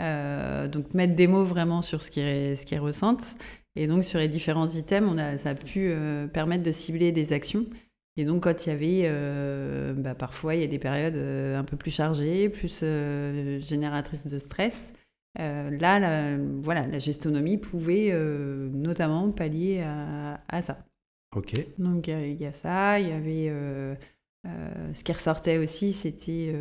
[0.00, 3.36] Euh, donc, mettre des mots vraiment sur ce qu'ils ce ressentent.
[3.76, 7.12] Et donc, sur les différents items, on a, ça a pu euh, permettre de cibler
[7.12, 7.66] des actions.
[8.16, 11.76] Et donc, quand il y avait, bah, parfois, il y a des périodes un peu
[11.76, 12.84] plus chargées, plus
[13.60, 14.92] génératrices de stress.
[15.40, 20.78] Euh, là, la, voilà, la gestonomie pouvait euh, notamment pallier à, ça.
[21.34, 21.54] Ok.
[21.78, 23.94] Donc il y, a ça, il y avait euh,
[24.92, 26.54] ce qui ressortait aussi, c'était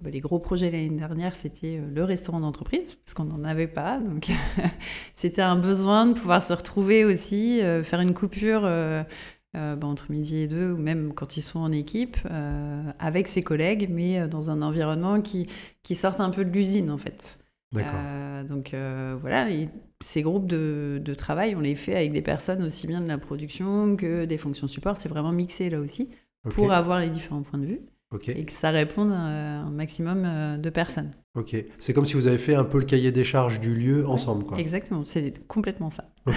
[0.00, 3.98] bah, les gros projets l'année dernière, c'était le restaurant d'entreprise, parce qu'on n'en avait pas.
[3.98, 4.28] Donc
[5.14, 8.62] c'était un besoin de pouvoir se retrouver aussi, faire une coupure.
[9.54, 12.18] Bah, entre midi et deux, ou même quand ils sont en équipe,
[12.98, 15.46] avec ses collègues, mais dans un environnement qui,
[15.82, 17.38] qui sorte un peu de l'usine en fait.
[17.74, 19.68] Euh, donc euh, voilà, et
[20.00, 23.18] ces groupes de, de travail, on les fait avec des personnes aussi bien de la
[23.18, 24.96] production que des fonctions support.
[24.96, 26.10] C'est vraiment mixé là aussi
[26.50, 27.80] pour avoir les différents points de vue
[28.28, 31.12] et que ça réponde à un maximum euh, de personnes.
[31.34, 31.56] Ok.
[31.78, 34.44] C'est comme si vous avez fait un peu le cahier des charges du lieu ensemble,
[34.44, 34.58] quoi.
[34.58, 36.04] Exactement, c'est complètement ça.
[36.26, 36.34] Ok.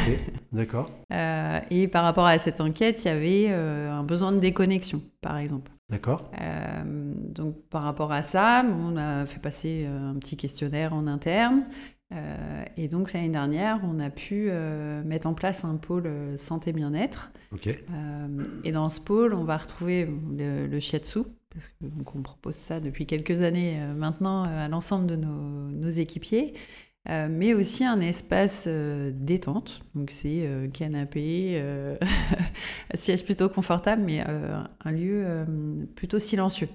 [0.51, 0.91] D'accord.
[1.11, 5.01] Euh, et par rapport à cette enquête, il y avait euh, un besoin de déconnexion,
[5.21, 5.71] par exemple.
[5.89, 6.32] D'accord.
[6.39, 11.08] Euh, donc par rapport à ça, on a fait passer euh, un petit questionnaire en
[11.08, 11.65] interne.
[12.12, 16.73] Euh, et donc l'année dernière, on a pu euh, mettre en place un pôle santé
[16.73, 17.32] bien-être.
[17.52, 17.67] Ok.
[17.67, 21.19] Euh, et dans ce pôle, on va retrouver le, le shiatsu,
[21.52, 25.89] parce que donc, on propose ça depuis quelques années maintenant à l'ensemble de nos, nos
[25.89, 26.54] équipiers.
[27.07, 31.63] Euh, mais aussi un espace euh, détente, donc c'est euh, canapé,
[32.93, 35.45] siège plutôt confortable, mais un lieu
[35.95, 36.69] plutôt silencieux.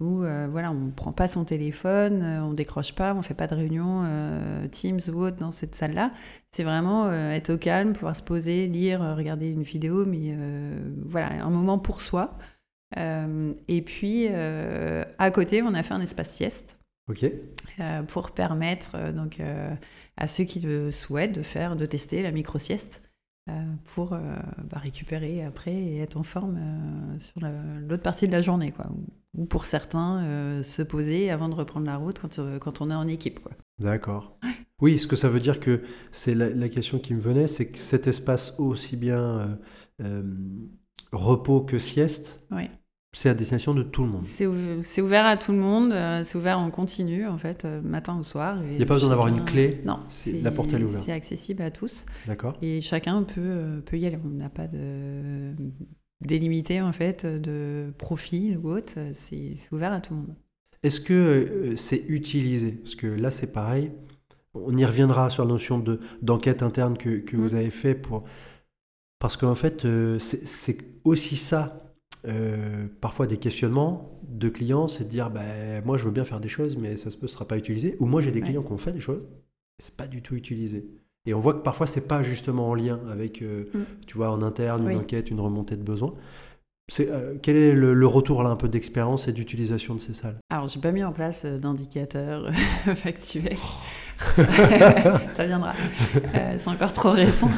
[0.00, 0.18] Où
[0.50, 4.04] voilà, on ne prend pas son téléphone, on décroche pas, on fait pas de réunion
[4.70, 6.12] Teams ou autre dans cette salle-là.
[6.52, 10.36] C'est vraiment être au calme, pouvoir se poser, lire, regarder une vidéo, mais
[11.04, 12.38] voilà, un moment pour soi.
[12.96, 17.24] Et puis à côté, on a fait un espace sieste Ok.
[17.80, 19.74] euh, pour permettre euh, donc euh,
[20.16, 23.02] à ceux qui le souhaitent de faire, de tester la micro sieste
[23.50, 23.52] euh,
[23.84, 26.58] pour bah, récupérer après et être en forme
[27.18, 28.86] sur la- l'autre partie de la journée, quoi.
[28.90, 32.94] Ou, ou pour certains se poser avant de reprendre la route quand, quand on est
[32.94, 33.40] en équipe.
[33.78, 34.38] D'accord.
[34.80, 37.66] Oui, ce que ça veut dire que c'est la, la question qui me venait, c'est
[37.70, 39.58] que cet espace aussi bien
[41.12, 42.70] repos que sieste, Oui.
[43.14, 44.24] C'est à destination de tout le monde.
[44.26, 47.64] C'est ouv- c'est ouvert à tout le monde, euh, c'est ouvert en continu en fait,
[47.64, 48.58] euh, matin au soir.
[48.70, 51.02] Il n'y a pas besoin d'avoir une clé Non, c'est- la porte, est ouverte.
[51.04, 52.04] C'est accessible à tous.
[52.26, 54.18] D'accord Et chacun peut, euh, peut y aller.
[54.24, 55.52] On n'a pas de
[56.20, 58.94] délimité en fait de profil ou autre.
[59.14, 60.34] C'est ouvert à tout le monde.
[60.82, 62.72] Est-ce que c'est utilisé?
[62.72, 63.90] Parce que là, c'est pareil.
[64.54, 67.56] On y reviendra sur la notion de, d'enquête interne que, que vous Mm.
[67.56, 68.24] avez fait pour...
[69.18, 69.86] Parce qu'en fait,
[70.18, 71.83] c'est aussi ça,
[72.26, 76.40] euh, parfois des questionnements de clients, c'est de dire, ben, moi, je veux bien faire
[76.40, 77.96] des choses, mais ça se peut, ce sera pas utilisé.
[78.00, 78.46] Ou moi, j'ai des Ouais.
[78.46, 79.36] clients qui ont fait des choses, mais
[79.78, 80.86] c'est pas du tout utilisé.
[81.26, 83.78] Et on voit que parfois, c'est pas justement en lien avec, euh, Mm.
[84.06, 86.14] tu vois, en interne, une enquête, une remontée de besoins.
[87.00, 90.36] Euh, quel est le, le retour là un peu d'expérience et d'utilisation de ces salles?
[90.50, 92.50] Alors, j'ai pas mis en place d'indicateurs
[92.94, 93.56] factuels.
[95.34, 95.72] Ça viendra.
[96.34, 97.50] Euh, c'est encore trop récent.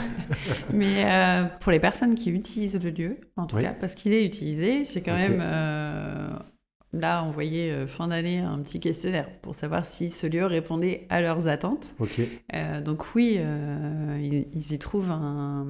[0.73, 3.63] Mais euh, pour les personnes qui utilisent le lieu, en tout Oui.
[3.63, 6.29] cas, parce qu'il est utilisé, j'ai quand même euh,
[6.93, 11.47] là envoyé fin d'année un petit questionnaire pour savoir si ce lieu répondait à leurs
[11.49, 11.95] attentes.
[12.85, 13.39] Donc oui,
[14.21, 15.67] ils, ils y trouvent un,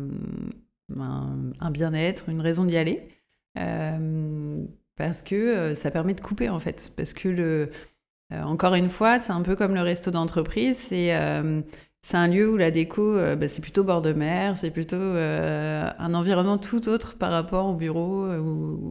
[0.99, 3.09] un- un bien-être, une raison d'y aller,
[4.97, 6.93] parce que ça permet de couper en fait.
[6.97, 7.71] Parce que le,
[8.33, 11.63] encore une fois, c'est un peu comme le resto d'entreprise, c'est euh,
[12.13, 15.91] un lieu où la déco, euh, bah, c'est plutôt bord de mer, c'est plutôt euh,
[15.99, 18.39] un environnement tout autre par rapport au bureau euh,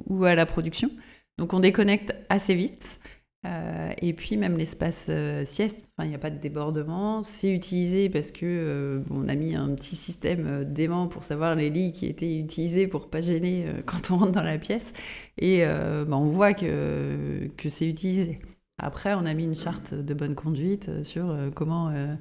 [0.08, 0.90] ou, à la production.
[1.38, 3.00] Donc on déconnecte assez vite.
[3.46, 8.10] Euh, et puis même l'espace euh, sieste, il n'y a pas de débordement, c'est utilisé
[8.10, 11.94] parce que euh, on a mis un petit système euh, d'aimant pour savoir les lits
[11.94, 14.94] qui étaient utilisés pour pas gêner euh, quand on rentre dans la pièce,
[15.38, 18.40] et euh, bah, on voit que c'est utilisé.
[18.78, 22.16] Après, on a mis une charte de bonne conduite euh, sur euh, comment, euh,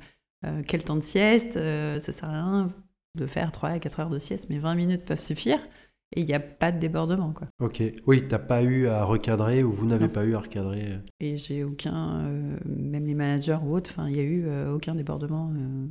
[0.66, 2.70] quel temps de sieste, ça sert à rien
[3.16, 5.58] de faire 3 à 4 heures de sieste, mais 20 minutes peuvent suffire,
[6.14, 7.32] et il n'y a pas de débordement.
[7.32, 7.48] Quoi.
[7.60, 7.82] Ok.
[8.06, 10.98] Oui, t'as pas eu à recadrer ou vous n'avez pas eu à recadrer.
[11.20, 14.94] Et j'ai aucun, euh, même les managers ou autres, il n'y a eu euh, aucun
[14.94, 15.86] débordement euh,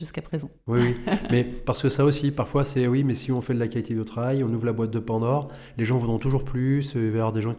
[0.00, 0.50] jusqu'à présent.
[0.66, 0.96] Oui, oui.
[1.30, 3.94] mais parce que ça aussi, parfois, c'est oui, mais si on fait de la qualité
[3.94, 7.16] de travail, on ouvre la boîte de Pandore, les gens voudront toujours plus, il va
[7.16, 7.54] y avoir des gens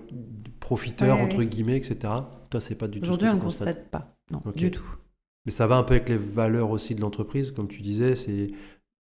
[0.59, 1.45] profiteurs, Ouais, entre ouais.
[1.45, 2.13] guillemets, etc.
[2.49, 3.67] Toi, c'est pas du tout Aujourd'hui, on ne constates.
[3.75, 4.95] constate pas, non, du tout.
[5.45, 8.51] Mais ça va un peu avec les valeurs aussi de l'entreprise, comme tu disais, c'est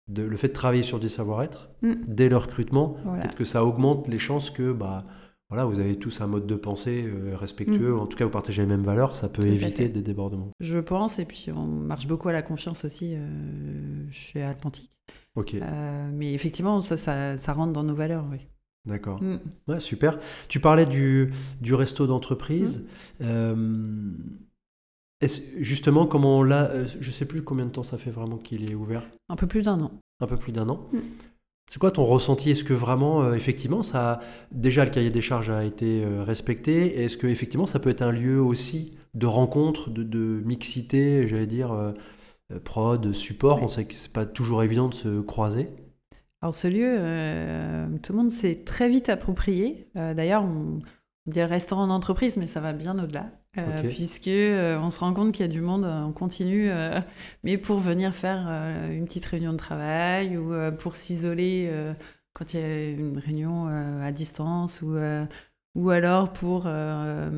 [0.07, 1.93] de- le fait de travailler sur des savoir-être Mm.
[2.07, 2.97] dès le recrutement.
[3.03, 3.21] Voilà.
[3.21, 5.03] Peut-être que ça augmente les chances que bah,
[5.49, 7.99] voilà, vous avez tous un mode de pensée euh, respectueux, Mm.
[7.99, 10.51] en tout cas vous partagez les mêmes valeurs, ça peut Tout éviter des débordements.
[10.59, 14.91] Je pense, et puis on marche beaucoup à la confiance aussi euh, chez Atlantique.
[15.35, 18.47] Ok, Euh, mais effectivement, ça, ça, ça rentre dans nos valeurs, oui.
[18.85, 19.21] D'accord.
[19.21, 19.39] Mm.
[19.67, 20.17] Ouais, super.
[20.47, 22.85] Tu parlais du, du resto d'entreprise.
[23.21, 23.55] Euh,
[25.21, 28.69] est-ce- justement, comment là, euh, je sais plus combien de temps ça fait vraiment qu'il
[28.69, 29.03] est ouvert.
[29.29, 29.91] Un peu plus d'un an.
[30.19, 30.87] Un peu plus d'un an.
[30.93, 30.97] Mm.
[31.67, 32.51] C'est quoi ton ressenti?
[32.51, 34.21] Est-ce que vraiment, euh, effectivement, ça a-
[34.51, 37.01] déjà le cahier des charges a été euh, respecté?
[37.03, 41.47] Est-ce que effectivement, ça peut être un lieu aussi de rencontre, de, de mixité, j'allais
[41.47, 41.91] dire euh,
[42.53, 43.57] euh, prod, support?
[43.59, 43.63] Ouais.
[43.63, 45.69] On sait que c'est pas toujours évident de se croiser.
[46.45, 49.89] Alors ce lieu, euh, tout le monde s'est très vite approprié.
[49.95, 50.77] Euh, D'ailleurs, on,
[51.25, 55.31] dire restaurant d'entreprise, mais ça va bien au-delà, euh, puisque euh, on se rend compte
[55.31, 57.01] qu'il y a du monde en continu, euh,
[57.43, 58.47] mais pour venir faire
[58.91, 61.67] une petite réunion de travail ou pour s'isoler
[62.33, 63.65] quand il y a une réunion
[64.03, 64.99] à distance ou
[65.75, 67.29] ou alors pour euh,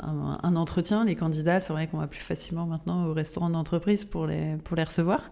[0.00, 4.04] un, un entretien, les candidats, c'est vrai qu'on va plus facilement maintenant au restaurant d'entreprise
[4.04, 5.30] pour les pour les recevoir.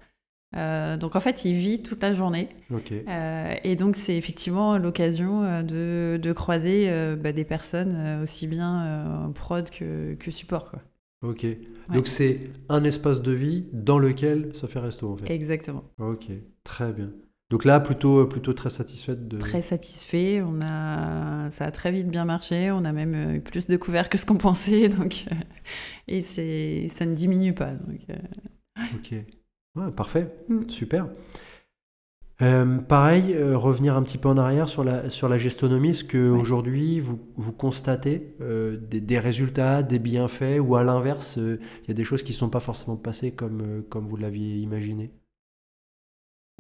[0.57, 2.49] Euh, donc en fait, il vit toute la journée.
[2.71, 2.93] Ok.
[2.93, 8.47] Euh, et donc, c'est effectivement l'occasion euh, de, de croiser euh, bah, des personnes aussi
[8.47, 10.71] bien prod que, que support.
[10.71, 10.81] Quoi.
[11.23, 11.47] Ok.
[11.93, 15.33] Donc c'est un espace de vie dans lequel ça fait resto en fait.
[15.33, 15.85] Exactement.
[15.99, 16.27] Ok,
[16.65, 17.11] très bien.
[17.51, 19.39] Donc là, plutôt, plutôt très satisfaite de.
[19.39, 20.43] Très satisfait.
[20.43, 22.71] On a, ça a très vite bien marché.
[22.71, 24.91] On a même eu plus de couverts que ce qu'on pensait.
[24.91, 25.25] Donc,
[26.09, 27.73] et ça ne diminue pas.
[27.73, 28.01] Donc,
[28.95, 29.15] Ok.
[29.79, 30.35] Ouais, parfait.
[30.49, 30.69] Mm.
[30.69, 31.07] Super.
[32.41, 35.91] Euh, pareil, euh, revenir un petit peu en arrière sur la, sur la gestonomie.
[35.91, 41.88] Est-ce qu'aujourd'hui, vous, vous constatez euh, des, des résultats, des bienfaits, ou à l'inverse, il
[41.88, 45.11] y a des choses qui ne sont pas forcément passées comme, comme vous l'aviez imaginé?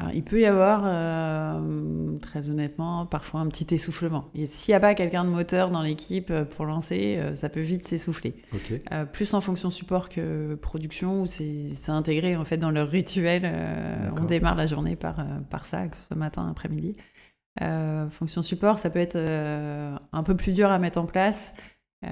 [0.00, 4.26] Alors, il peut y avoir, euh, très honnêtement, parfois un petit essoufflement.
[4.34, 7.48] Et s'il n'y a pas quelqu'un de moteur dans l'équipe euh, pour lancer, euh, ça
[7.48, 8.36] peut vite s'essouffler.
[8.92, 13.42] Euh, plus en fonction support que production, où c'est intégré en fait dans leur rituel.
[13.44, 16.96] euh, on démarre la journée par, par ça, que ce matin, après-midi.
[18.10, 21.52] Fonction support, ça peut être un peu plus dur à mettre en place.
[22.04, 22.06] et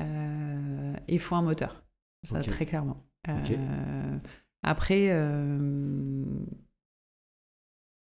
[1.06, 1.84] il faut un moteur,
[2.24, 3.04] ça très clairement.
[4.64, 6.24] Après, euh,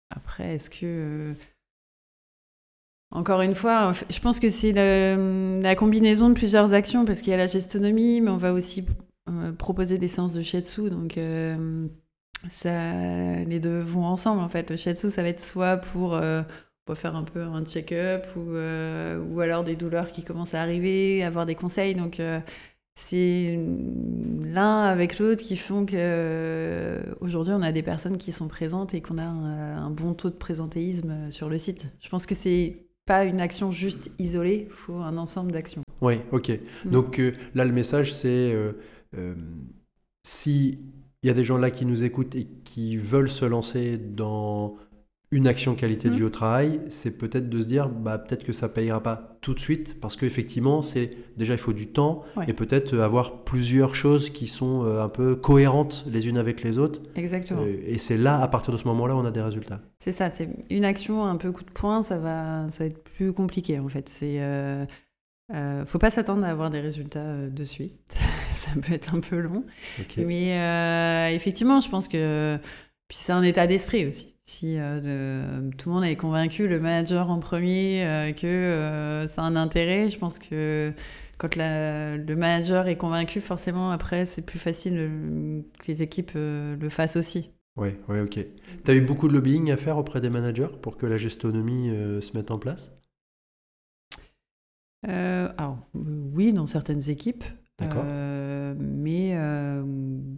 [0.10, 1.34] après, est-ce que euh,
[3.12, 7.34] encore une fois, je pense que c'est la combinaison de plusieurs actions parce qu'il y
[7.34, 8.86] a la gestonomie, mais on va aussi
[9.30, 10.90] euh, proposer des séances de shiatsu.
[10.90, 11.88] Donc, euh,
[12.64, 14.70] les deux vont ensemble en fait.
[14.70, 16.20] Le shiatsu, ça va être soit pour,
[16.96, 21.46] faire un peu un check-up ou, ou alors des douleurs qui commencent à arriver, avoir
[21.46, 21.96] des conseils.
[21.96, 22.20] Donc,
[22.98, 23.60] c'est
[24.44, 28.94] l'un avec l'autre qui font que euh, aujourd'hui on a des personnes qui sont présentes
[28.94, 31.88] et qu'on a un, un bon taux de présentéisme euh, sur le site.
[32.02, 35.84] Je pense que c'est pas une action juste isolée, il faut un ensemble d'actions.
[36.02, 36.60] Oui, ok.
[36.86, 36.90] Mm.
[36.90, 38.74] Donc euh, là, le message, c'est euh,
[39.18, 39.36] euh,
[40.24, 40.80] si
[41.24, 44.76] il y a des gens là qui nous écoutent et qui veulent se lancer dans
[45.32, 46.18] une action qualité de Mm.
[46.18, 49.54] vie au travail, c'est peut-être de se dire, bah, peut-être que ça payera pas tout
[49.54, 52.46] de suite, parce qu'effectivement, c'est déjà il faut du temps Ouais.
[52.48, 56.64] et peut-être euh, avoir plusieurs choses qui sont euh, un peu cohérentes les unes avec
[56.64, 57.02] les autres.
[57.16, 57.62] Exactement.
[57.64, 59.82] Euh, et c'est là, à partir de ce moment-là, on a des résultats.
[60.00, 63.04] C'est ça, c'est une action un peu coup de poing, ça va, ça va être
[63.04, 64.08] plus compliqué en fait.
[64.10, 64.86] C'est, euh,
[65.54, 68.18] euh, faut pas s'attendre à avoir des résultats euh, de suite.
[68.54, 69.64] ça peut être un peu long.
[70.18, 72.58] Mais euh, effectivement, je pense que
[73.08, 74.35] puis c'est un état d'esprit aussi.
[74.48, 79.26] Si euh, de- tout le monde est convaincu, le manager en premier, euh, que euh,
[79.28, 80.94] ça a un intérêt, je pense que
[81.40, 86.32] quand la- le manager est convaincu, forcément, après, c'est plus facile euh, que les équipes
[86.36, 87.50] le fassent aussi.
[87.78, 88.40] Oui, ouais, ok.
[88.84, 91.88] Tu as eu beaucoup de lobbying à faire auprès des managers pour que la gestonomie
[92.22, 92.92] se mette en place?
[95.04, 97.44] Alors, oui, dans certaines équipes.
[97.78, 98.06] D'accord.
[98.78, 99.84] Mais euh,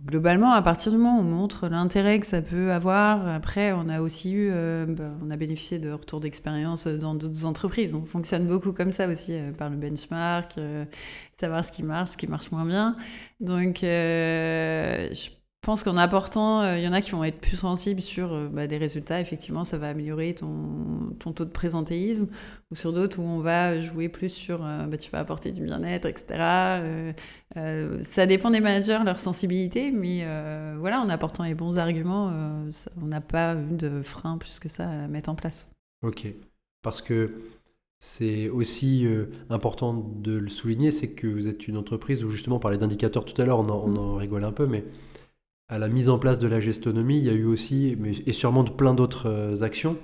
[0.05, 3.89] globalement, à partir du moment où on montre l'intérêt que ça peut avoir, après, on
[3.89, 7.95] a aussi eu, euh, bah, on a bénéficié de retours d'expérience dans d'autres entreprises.
[7.95, 10.59] On fonctionne beaucoup comme ça aussi, euh, par le benchmark,
[11.39, 12.95] savoir ce qui marche, ce qui marche moins bien.
[13.39, 15.09] Donc, euh,
[15.63, 18.31] je pense qu'en apportant, euh, il y en a qui vont être plus sensibles sur
[18.31, 19.19] euh, bah, des résultats.
[19.19, 22.27] Effectivement, ça va améliorer ton, ton taux de présentéisme
[22.71, 25.63] ou sur d'autres où on va jouer plus sur euh, bah, tu vas apporter du
[25.63, 26.79] bien-être, etc.
[28.01, 30.25] Ça dépend des managers, leur sensibilité, mais
[30.79, 32.31] voilà, en apportant les bons arguments,
[32.71, 35.69] ça- on n'a pas eu de frein plus que ça à mettre en place.
[36.03, 36.27] Ok.
[36.83, 37.41] Parce que
[37.99, 42.57] c'est aussi euh, important de le souligner, c'est que vous êtes une entreprise où justement,
[42.57, 44.85] on parlait d'indicateurs tout à l'heure, on, en- on en rigole un peu, mais
[45.69, 48.63] à la mise en place de la gestonomie, il y a eu aussi, et sûrement
[48.63, 49.97] de plein d'autres euh, actions,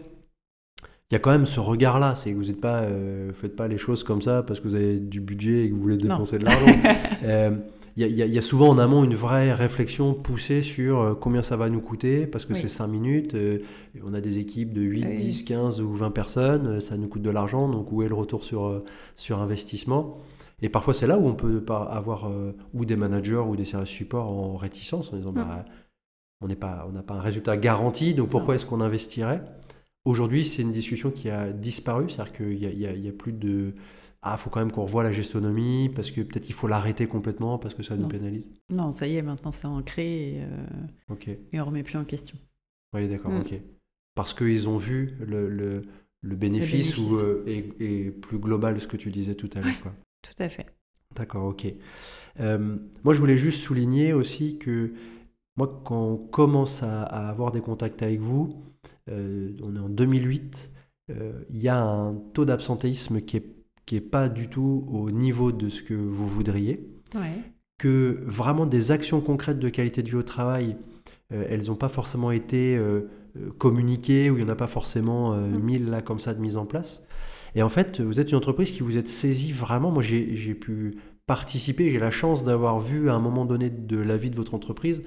[1.10, 3.67] il y a quand même ce regard-là, c'est que vous n'êtes pas, euh, faites pas
[3.67, 6.15] les choses comme ça parce que vous avez du budget et que vous voulez Non.
[6.15, 6.65] dépenser de l'argent.
[7.23, 7.52] Euh,
[7.95, 11.56] Il y, a- y y souvent en amont une vraie réflexion poussée sur combien ça
[11.58, 12.60] va nous coûter, parce que Oui.
[12.60, 13.60] c'est 5 minutes, euh,
[14.04, 15.15] on a des équipes de 8, Oui.
[15.15, 18.43] 10, 15 ou 20 personnes, ça nous coûte de l'argent, donc où est le retour
[18.43, 18.82] sur,
[19.15, 20.17] sur investissement?
[20.62, 23.66] Et parfois c'est là où on peut pas avoir euh, ou des managers ou des
[23.66, 25.66] services support en réticence, en disant bah,
[26.42, 29.42] on n'est pas, on n'a pas un résultat garanti, donc pourquoi est-ce qu'on investirait?
[30.06, 33.73] Aujourd'hui, c'est une discussion qui a disparu, c'est-à-dire qu'il n'y a, a- plus de
[34.21, 37.58] ah, faut quand même qu'on revoie la gestonomie parce que peut-être il faut l'arrêter complètement
[37.58, 38.08] parce que ça nous Non.
[38.08, 38.50] pénalise.
[38.69, 42.38] Non, ça y est, maintenant c'est ancré et, euh, et on remet plus en question.
[42.94, 43.40] oui, d'accord, Mm.
[43.42, 43.54] ok.
[44.15, 45.82] Parce qu'ils ont vu le, le,
[46.21, 46.98] le bénéfice, bénéfice.
[47.12, 49.73] Ou, euh, est, est plus global ce que tu disais tout à l'heure.
[50.24, 50.65] Tout à fait.
[51.15, 51.67] D'accord, ok.
[52.40, 54.94] moi, je voulais juste souligner aussi que
[55.58, 58.50] moi, quand on commence à, avoir des contacts avec vous,
[59.08, 60.71] on est en 2008,
[61.10, 63.54] il y a un taux d'absentéisme qui est
[63.86, 66.88] qui est pas du tout au niveau de ce que vous voudriez.
[67.78, 70.78] Que vraiment des actions concrètes de qualité de vie au travail,
[71.32, 74.67] euh, elles n'ont pas forcément été euh, euh, communiquées ou il n'y en a pas
[74.67, 75.60] forcément mm.
[75.60, 77.06] mille là comme ça de mise en place.
[77.56, 79.91] Et en fait, vous êtes une entreprise qui vous êtes saisie vraiment.
[79.91, 80.95] Moi, j'ai pu
[81.25, 84.56] participer, j'ai la chance d'avoir vu à un moment donné de la vie de votre
[84.56, 85.04] entreprise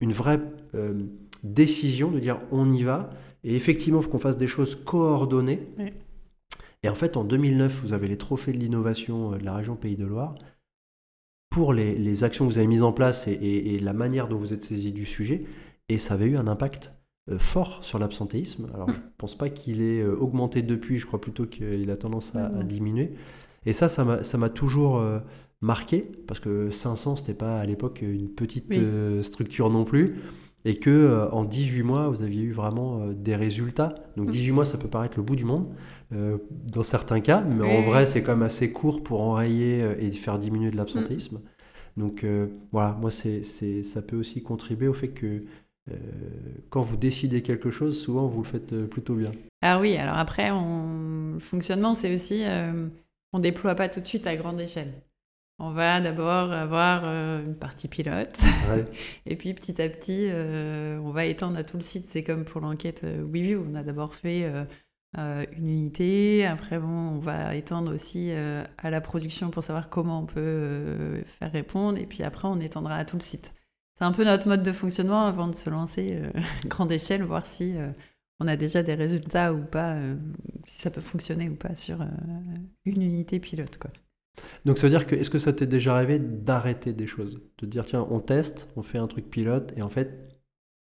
[0.00, 0.40] une vraie
[1.42, 3.10] décision de dire on y va.
[3.44, 5.60] Et effectivement, il faut qu'on fasse des choses coordonnées.
[6.82, 9.96] Et en fait, en 2009, vous avez les trophées de l'innovation de la région Pays
[9.96, 10.34] de Loire
[11.50, 14.62] pour les, actions que vous avez mises en place et, la manière dont vous êtes
[14.62, 15.44] saisi du sujet.
[15.88, 16.99] Et ça avait eu un impact euh,
[17.38, 18.68] fort sur l'absentéisme.
[18.74, 21.96] Alors, je ne pense pas qu'il ait euh, augmenté depuis, je crois plutôt qu'il a
[21.96, 23.12] tendance à, diminuer.
[23.66, 25.18] Et ça, ça m'a toujours euh,
[25.60, 28.74] marqué, parce que 500, ce n'était pas à l'époque une petite
[29.22, 30.16] structure non plus
[30.66, 33.94] et que en 18 mois, vous aviez eu vraiment des résultats.
[34.16, 35.66] Donc 18 mois, ça peut paraître le bout du monde
[36.10, 40.38] dans certains cas, mais en vrai, c'est quand même assez court pour enrayer et faire
[40.38, 41.36] diminuer de l'absentéisme.
[41.36, 42.00] Mm.
[42.00, 42.26] Donc
[42.72, 43.42] voilà, moi, c'est,
[43.82, 45.44] ça peut aussi contribuer au fait que
[46.70, 49.32] quand vous décidez quelque chose, souvent, vous le faites plutôt bien.
[49.62, 51.34] Ah oui, alors après, on...
[51.34, 52.44] le fonctionnement, c'est aussi,
[53.32, 54.92] on déploie pas tout de suite à grande échelle.
[55.62, 58.38] On va d'abord avoir euh, une partie pilote,
[59.26, 62.06] et puis petit à petit, euh, on va étendre à tout le site.
[62.08, 63.62] C'est comme pour l'enquête euh, WeView.
[63.70, 64.50] On a d'abord fait
[65.18, 70.26] une unité, après bon, on va étendre aussi à la production pour savoir comment on
[70.26, 73.52] peut faire répondre, et puis après, on étendra à tout le site.
[74.00, 76.22] C'est un peu notre mode de fonctionnement avant de se lancer
[76.64, 77.74] à grande échelle, voir si
[78.40, 79.96] on a déjà des résultats ou pas,
[80.66, 82.02] si ça peut fonctionner ou pas sur
[82.86, 83.76] une unité pilote.
[83.76, 83.90] Quoi.
[84.64, 87.40] Donc ça veut dire que, est-ce que ça t'est déjà arrivé d'arrêter des choses?
[87.58, 90.40] De dire, tiens, on teste, on fait un truc pilote, et en fait,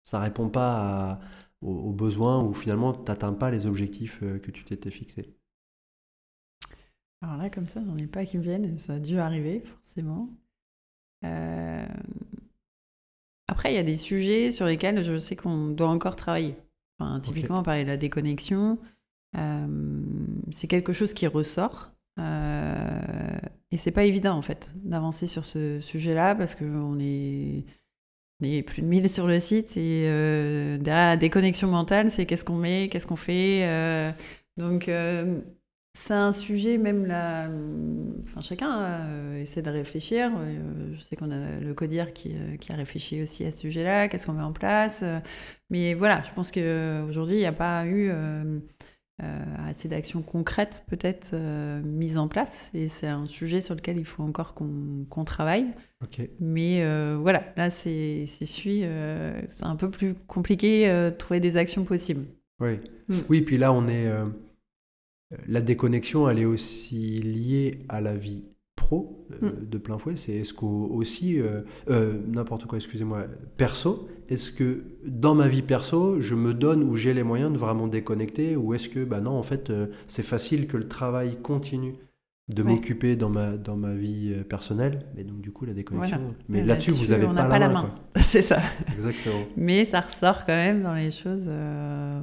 [0.05, 1.21] ça répond pas
[1.61, 5.35] aux, besoins, ou finalement, tu n'atteins pas les objectifs euh, que tu t'étais fixés
[7.23, 10.29] Alors là, comme ça, j'en ai pas qui me viennent, ça a dû arriver, forcément.
[11.25, 11.87] Euh,
[13.49, 16.57] après, il y a des sujets sur lesquels je sais qu'on doit encore travailler.
[16.99, 18.79] Enfin, typiquement, on parlait de la déconnexion.
[19.37, 20.01] Euh,
[20.51, 21.91] c'est quelque chose qui ressort.
[22.21, 23.39] Euh,
[23.73, 27.65] et c'est pas évident en fait d'avancer sur ce sujet-là parce qu'on est,
[28.41, 32.25] on est plus de 1000 sur le site et euh, derrière la déconnexion mentale, c'est
[32.25, 33.65] qu'est-ce qu'on met, qu'est-ce qu'on fait.
[33.65, 34.13] Euh,
[34.57, 34.89] donc
[35.97, 37.49] c'est un sujet, même là,
[38.25, 40.33] enfin, chacun essaie de réfléchir.
[40.93, 44.27] je sais qu'on a le CODIR qui, qui, a réfléchi aussi à ce sujet-là, qu'est-ce
[44.27, 45.05] qu'on met en place?
[45.71, 48.11] mais voilà, je pense qu'aujourd'hui, il n'y a pas eu
[49.23, 52.73] euh, assez d'actions concrètes peut-être euh, mises en place.
[52.75, 55.67] Et c'est un sujet sur lequel il faut encore qu'on travaille.
[56.41, 62.25] Mais euh, voilà, là c'est c'est un peu plus compliqué de trouver des actions possibles.
[62.59, 63.19] Oui, mm.
[63.29, 64.11] oui puis là on est...
[65.47, 68.45] la déconnexion, elle est aussi liée à la vie
[68.85, 69.69] pro euh, mm.
[69.69, 73.25] de plein fouet, c'est est-ce aussi, euh, euh, n'importe quoi, excusez-moi,
[73.57, 77.59] perso, est-ce que dans ma vie perso, je me donne ou j'ai les moyens de
[77.59, 79.73] vraiment déconnecter ou est-ce que, bah non, en fait,
[80.07, 81.95] c'est facile que le travail continue
[82.53, 86.35] de m'occuper dans ma, dans ma vie personnelle, mais donc du coup la déconnexion.
[86.49, 87.91] Mais là-dessus, vous n'avez pas, la main.
[88.17, 88.61] c'est ça.
[88.93, 89.45] Exactement.
[89.57, 91.51] mais ça ressort quand même dans les choses.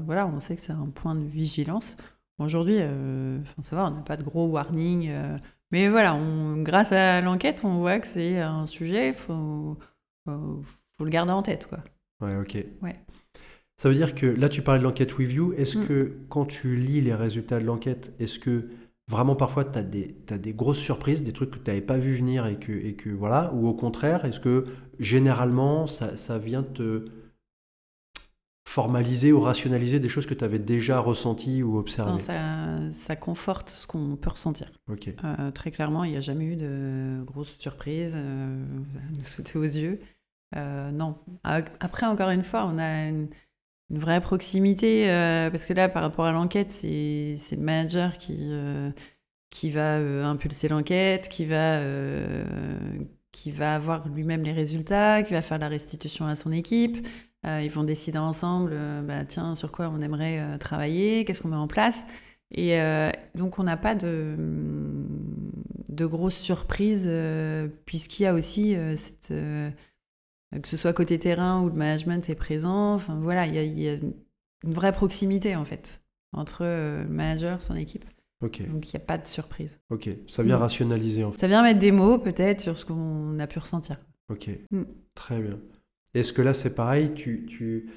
[0.05, 1.97] voilà, on sait que c'est un point de vigilance.
[2.42, 2.80] Aujourd'hui,
[3.62, 5.10] ça va, on n'a pas de gros warning
[5.72, 6.20] mais voilà,
[6.58, 9.78] grâce à l'enquête, on voit que c'est un sujet, il faut,
[10.26, 11.68] faut, le garder en tête.
[11.68, 11.80] Quoi.
[12.20, 12.58] Ouais, ok.
[12.82, 12.96] Ouais.
[13.78, 15.54] Ça veut dire que là, tu parlais de l'enquête review.
[15.54, 15.88] Est-ce mm.
[15.88, 18.70] que quand tu lis les résultats de l'enquête, est-ce que
[19.08, 21.98] vraiment parfois tu as des, as des grosses surprises, des trucs que tu n'avais pas
[21.98, 24.66] vu venir et que, et que voilà Ou au contraire, est-ce que
[25.00, 27.06] généralement ça, ça vient te
[28.72, 33.69] formaliser ou rationaliser des choses que tu avais déjà ressenties ou observées non, ça, conforte
[33.69, 34.72] ce qu'on peut ressentir.
[34.89, 38.63] Euh, très clairement, il n'y a jamais eu de grosses surprises, euh,
[39.17, 39.99] nous aux yeux.
[40.55, 41.17] Euh, non.
[41.43, 43.28] Après, encore une fois, on a une,
[43.89, 48.51] vraie proximité, euh, parce que là, par rapport à l'enquête, c'est le manager qui,
[49.49, 51.82] qui va impulser l'enquête, qui va
[53.34, 57.05] qui va avoir lui-même les résultats, qui va faire la restitution à son équipe.
[57.46, 61.42] Euh, ils vont décider ensemble, euh, bah, tiens, sur quoi on aimerait euh, travailler, qu'est-ce
[61.42, 62.04] qu'on met en place.
[62.54, 62.78] Et
[63.34, 64.36] donc, on n'a pas de,
[65.88, 67.10] de grosses surprises,
[67.86, 72.96] puisqu'il y a aussi cette, que ce soit côté terrain ou le management est présent.
[72.96, 74.14] Enfin, voilà, il y, a, une
[74.74, 78.04] vraie proximité, en fait, entre le manager, son équipe.
[78.42, 79.80] Donc il n'y a pas de surprise.
[79.89, 80.10] ok.
[80.28, 80.62] Ça vient Mm.
[80.62, 81.38] rationaliser en fait.
[81.38, 83.98] Ça vient mettre des mots peut-être sur ce qu'on a pu ressentir.
[84.30, 84.82] Ok, Mm.
[85.16, 85.58] très bien.
[86.14, 87.89] Est-ce que là c'est pareil tu, tu...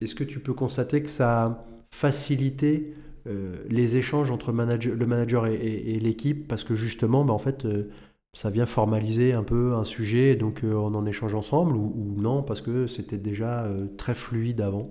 [0.00, 2.94] Est-ce que tu peux constater que ça a facilité
[3.26, 6.48] euh, les échanges entre manager- le manager et, et- et l'équipe?
[6.48, 7.90] Parce que justement, bah, en fait, euh,
[8.32, 11.92] ça vient formaliser un peu un sujet et donc euh, on en échange ensemble ou,
[11.96, 14.90] ou non parce que c'était déjà très fluide avant?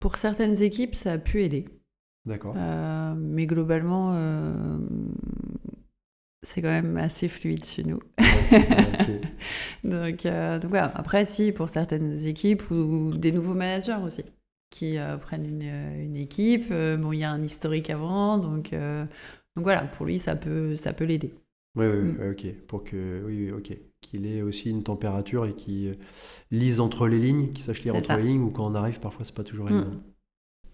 [0.00, 1.64] Pour certaines équipes, ça a pu aider.
[2.24, 2.54] D'accord.
[3.16, 4.12] Mais globalement,
[6.42, 8.00] c'est quand même assez fluide chez nous.
[9.84, 10.92] Donc, euh, donc voilà.
[10.96, 14.24] Après, si, pour certaines équipes ou des nouveaux managers aussi,
[14.70, 18.38] qui euh, prennent une, euh, une équipe, euh, bon, il y a un historique avant,
[18.38, 21.34] donc, donc voilà, pour lui, ça peut, ça peut l'aider.
[21.74, 22.30] Oui, oui, Mm.
[22.32, 22.54] ok.
[22.66, 23.76] Pour que, oui, oui, ok.
[24.02, 25.96] Qu'il ait aussi une température et qu'il
[26.50, 28.16] lise entre les lignes, qu'il sache lire entre ça.
[28.18, 29.72] les lignes, ou quand on arrive, parfois, c'est pas toujours Mm.
[29.72, 30.02] évident.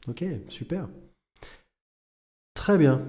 [0.08, 0.88] Ok, super.
[2.54, 3.02] Très bien.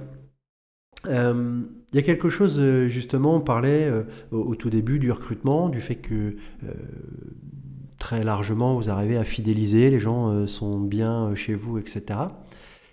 [1.08, 1.62] Euh,
[1.94, 5.12] Il y a quelque chose, euh, justement, on parlait euh, au, au tout début du
[5.12, 6.68] recrutement, du fait que euh,
[7.98, 12.20] très largement, vous arrivez à fidéliser, les gens sont bien chez vous, etc.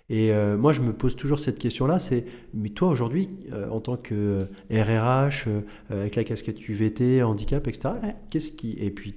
[0.09, 3.29] Et moi, je me pose toujours cette question-là, c'est, mais toi aujourd'hui,
[3.71, 4.37] en tant que
[4.69, 5.47] RRH,
[5.89, 8.15] avec la casquette QVT, handicap, etc., Ouais.
[8.29, 8.73] qu'est-ce qui...
[8.79, 9.15] Et puis,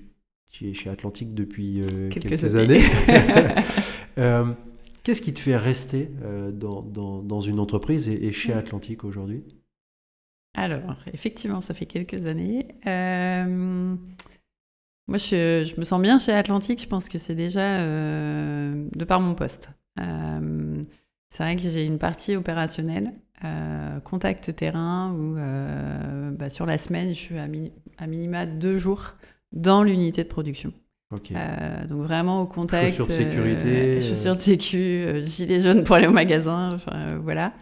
[0.50, 1.80] tu es chez Atlantique depuis
[2.10, 2.82] Quelques quelques, années.
[2.82, 3.64] années.
[5.10, 8.58] Qu'est-ce qui te fait rester euh, dans, dans- dans une entreprise et, et chez Ouais.
[8.60, 9.42] Atlantique aujourd'hui?
[10.54, 12.68] Alors, effectivement, ça fait quelques années.
[12.86, 13.96] Euh,
[15.08, 16.80] moi, je, je me sens bien chez Atlantique.
[16.80, 19.70] Je pense que c'est déjà euh, de par mon poste.
[19.96, 23.12] C'est vrai que j'ai une partie opérationnelle,
[24.04, 25.34] contact terrain, où
[26.36, 29.14] bah, sur la semaine, je suis à minima deux jours
[29.52, 30.72] dans l'unité de production.
[31.12, 32.96] Euh, donc vraiment au contact.
[32.96, 34.00] Chaussures de euh, sécurité, euh.
[34.00, 37.52] chaussures de sécu, euh, gilet jaune pour aller au magasin, enfin, euh, voilà.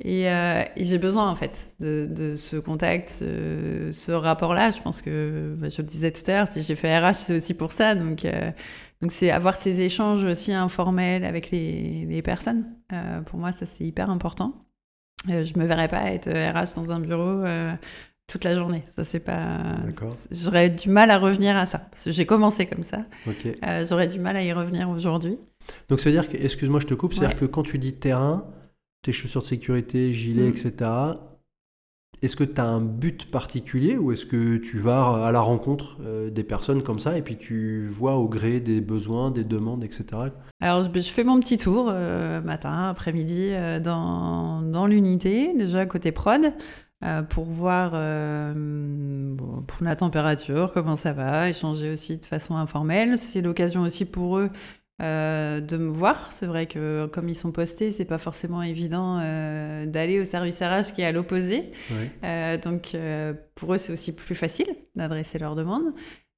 [0.00, 4.70] Et, euh, et j'ai besoin en fait de, de ce contact, ce, ce rapport-là.
[4.70, 7.36] Je pense que, bah, je le disais tout à l'heure, si j'ai fait RH, c'est
[7.38, 7.96] aussi pour ça.
[7.96, 8.52] Donc, euh,
[9.00, 12.66] donc c'est avoir ces échanges aussi informels avec les, les personnes.
[12.92, 14.64] Euh, pour moi, ça c'est hyper important.
[15.28, 17.72] Euh, je me verrais pas être RH dans un bureau euh,
[18.26, 18.82] toute la journée.
[18.96, 19.76] Ça c'est pas.
[20.30, 21.82] J'aurais du mal à revenir à ça.
[22.06, 23.04] J'ai commencé comme ça.
[23.66, 25.38] Euh, J'aurais du mal à y revenir aujourd'hui.
[25.88, 27.40] Donc, ça veut dire que, excuse-moi, je te coupe, c'est-à-dire Ouais.
[27.40, 28.46] que quand tu dis terrain,
[29.02, 30.54] tes chaussures de sécurité, gilet, Mm.
[30.54, 30.90] etc.,
[32.20, 35.98] est-ce que tu as un but particulier ou est-ce que tu vas à la rencontre
[36.04, 39.82] euh, des personnes comme ça et puis tu vois au gré des besoins, des demandes,
[39.82, 40.04] etc.
[40.60, 45.84] Alors, je, je fais mon petit tour euh, matin, après-midi euh, dans, dans l'unité, déjà
[45.86, 46.52] côté prod,
[47.02, 52.56] euh, pour voir, euh, bon, prendre la température, comment ça va, échanger aussi de façon
[52.56, 53.18] informelle.
[53.18, 54.50] C'est l'occasion aussi pour eux
[55.02, 56.32] euh, de me voir.
[56.32, 60.60] C'est vrai que comme ils sont postés, c'est pas forcément évident euh, d'aller au service
[60.60, 61.72] RH qui est à l'opposé.
[62.22, 62.96] Euh, donc
[63.56, 65.92] pour eux, c'est aussi plus facile d'adresser leurs demandes.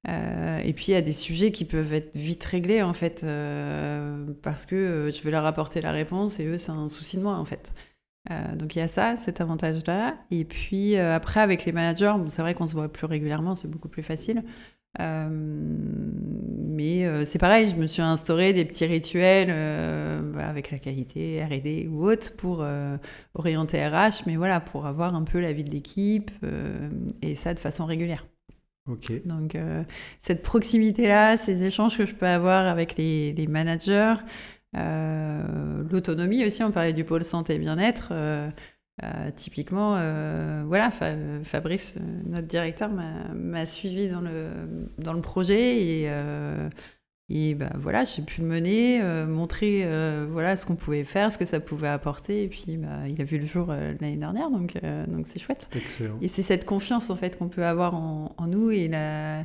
[0.07, 3.25] Et puis il y a des sujets qui peuvent être vite réglés en fait,
[4.41, 7.35] parce que je vais leur apporter la réponse et eux, c'est un souci de moi
[7.35, 7.71] en fait.
[8.31, 10.15] Euh, donc il y a ça, cet avantage-là.
[10.31, 13.55] Et puis euh, après, avec les managers, bon, c'est vrai qu'on se voit plus régulièrement,
[13.55, 14.43] c'est beaucoup plus facile.
[15.01, 19.49] Euh, mais c'est pareil, je me suis instauré des petits rituels
[20.33, 22.65] bah, avec la qualité R&D ou autre pour
[23.33, 26.31] orienter RH, mais voilà, pour avoir un peu la vie de l'équipe
[27.21, 28.25] et ça de façon régulière.
[28.89, 29.25] Ok.
[29.25, 29.57] Donc
[30.21, 34.15] cette proximité-là, ces échanges que je peux avoir avec les, les managers,
[35.89, 38.09] l'autonomie aussi, on parlait du pôle santé et bien-être.
[38.11, 38.49] euh,
[39.03, 44.47] euh, typiquement, euh, voilà, Fa- Fabrice, euh, notre directeur, m'a suivi dans le,
[44.99, 46.69] dans le projet et, euh,
[47.27, 51.29] et bah, voilà, j'ai pu le mener, euh, montrer euh, voilà, ce qu'on pouvait faire,
[51.29, 52.43] ce que ça pouvait apporter.
[52.43, 55.39] Et puis, bah, il a vu le jour euh, l'année dernière, donc euh, donc c'est
[55.39, 55.67] chouette.
[55.75, 56.15] Excellent.
[56.21, 59.43] Et c'est cette confiance en fait qu'on peut avoir en, en nous et la-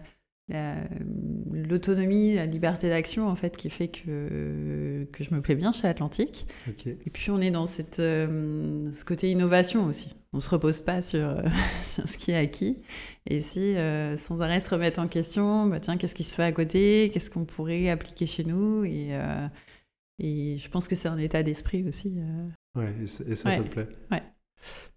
[1.52, 5.86] l'autonomie, la liberté d'action en fait qui fait que, que je me plais bien chez
[5.88, 6.46] Atlantique.
[6.86, 10.14] Et puis on est dans cette, euh, ce côté innovation aussi.
[10.32, 11.42] On se repose pas sur, euh,
[11.84, 12.78] sur ce qui est acquis.
[13.26, 16.44] Et si euh, sans arrêt se remettre en question, bah tiens, qu'est-ce qui se fait
[16.44, 17.10] à côté?
[17.12, 18.84] Qu'est-ce qu'on pourrait appliquer chez nous?
[18.84, 19.10] Et,
[20.18, 22.14] et je pense que c'est un état d'esprit aussi.
[22.76, 23.64] Ouais, et, ça- et ça, ça Ouais.
[23.64, 23.88] te plaît?
[24.10, 24.22] Ouais.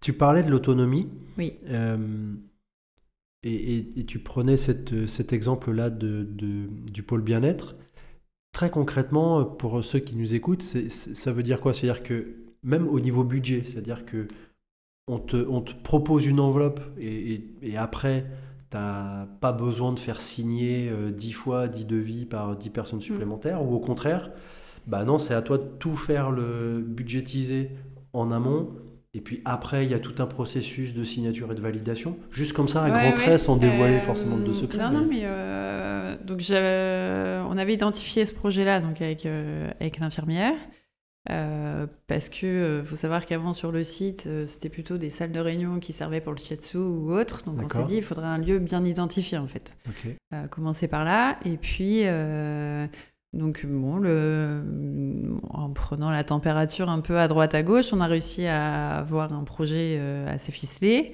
[0.00, 1.08] Tu parlais de l'autonomie.
[1.38, 1.54] Oui.
[3.44, 7.76] Et, et- et tu prenais cette- cet exemple-là de, de- du pôle bien-être.
[8.52, 11.74] Très concrètement, pour ceux qui nous écoutent, ça veut dire quoi?
[11.74, 14.28] C'est-à-dire que même au niveau budget, c'est-à-dire que
[15.06, 18.26] on te, on te propose une enveloppe et, après,
[18.70, 23.00] tu n'as pas besoin de faire signer euh, 10 fois 10 devis par 10 personnes
[23.02, 24.30] supplémentaires, ou au contraire,
[24.86, 27.70] bah non, c'est à toi de tout faire le budgétiser
[28.12, 28.70] en amont.
[29.16, 32.16] Et puis après, il y a tout un processus de signature et de validation.
[32.32, 33.14] Juste comme ça, à Ouais, grand ouais.
[33.14, 34.76] trait, sans dévoiler Euh, forcément de secrets.
[34.78, 39.70] Non, mais- non, mais euh, donc j'avais- on avait identifié ce projet-là donc avec euh,
[39.80, 40.54] avec l'infirmière
[41.30, 45.32] euh, parce que euh, faut savoir qu'avant sur le site euh, c'était plutôt des salles
[45.32, 47.44] de réunion qui servaient pour le shiatsu ou autre.
[47.44, 49.74] Donc on s'est dit il faudrait un lieu bien identifié en fait.
[49.88, 50.12] Ok.
[50.34, 52.86] Euh, commencer par là et puis euh,
[53.34, 54.62] donc bon le
[55.50, 59.32] en prenant la température un peu à droite à gauche on a réussi à avoir
[59.32, 61.12] un projet euh, assez ficelé.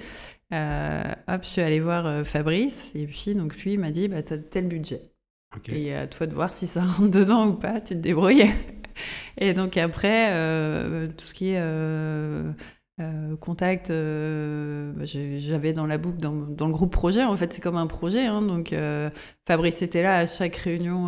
[0.53, 4.09] Euh, hop je suis allée voir euh, Fabrice et puis donc lui il m'a dit
[4.09, 5.11] bah t'as tel budget.
[5.57, 5.69] Ok.
[5.71, 8.51] et à toi de voir si ça rentre dedans ou pas tu te débrouilles.
[9.39, 12.53] Et donc après euh, tout ce qui est euh,
[13.01, 16.33] euh, contact, euh, bah, j'avais dans la boucle, dans,
[16.67, 19.11] le groupe projet, en fait c'est comme un projet, hein, donc euh,
[19.47, 21.07] Fabrice était là à chaque réunion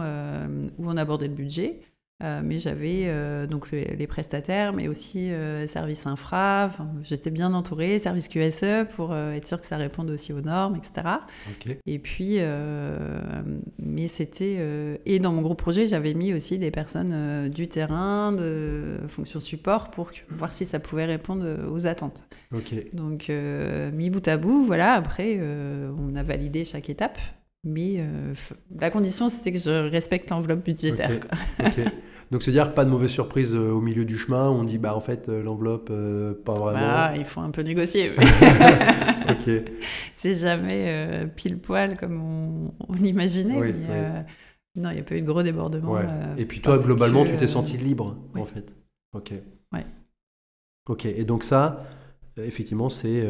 [0.79, 1.81] où on abordait le budget,
[2.45, 7.53] mais j'avais euh, donc les, les prestataires, mais aussi euh, service infra, enfin, j'étais bien
[7.53, 10.93] entourée, service QSE pour euh, être sûr que ça réponde aussi aux normes, etc.
[11.85, 13.43] Et puis, euh,
[13.81, 14.57] mais c'était.
[14.59, 18.99] euh, et dans mon groupe projet, j'avais mis aussi des personnes euh, du terrain, de
[19.09, 22.23] fonction support, pour voir si ça pouvait répondre aux attentes.
[22.93, 24.93] Donc, euh, mis bout à bout, voilà.
[24.93, 27.19] Après, euh, on a validé chaque étape.
[27.65, 28.35] Mais euh,
[28.81, 31.21] la condition, c'était que je respecte l'enveloppe budgétaire.
[32.31, 34.51] Donc, c'est-à-dire pas de mauvaise surprise euh, au milieu du chemin.
[34.51, 35.93] On dit, bah en fait, euh, l'enveloppe,
[36.45, 36.93] pas vraiment.
[36.93, 38.13] Voilà, il faut un peu négocier.
[39.29, 39.51] ok.
[40.15, 43.59] C'est jamais pile poil comme on, on l'imaginait.
[43.59, 44.83] Oui, mais, oui.
[44.83, 45.93] non, il n'y a pas eu de gros débordements.
[45.93, 46.07] Ouais.
[46.39, 48.41] Et puis toi, globalement, que, tu t'es senti libre, oui.
[48.41, 48.75] en fait.
[49.13, 49.35] Ok.
[49.73, 49.87] Ouais.
[50.89, 51.05] Ok.
[51.05, 51.85] Et donc ça,
[52.39, 53.25] effectivement, c'est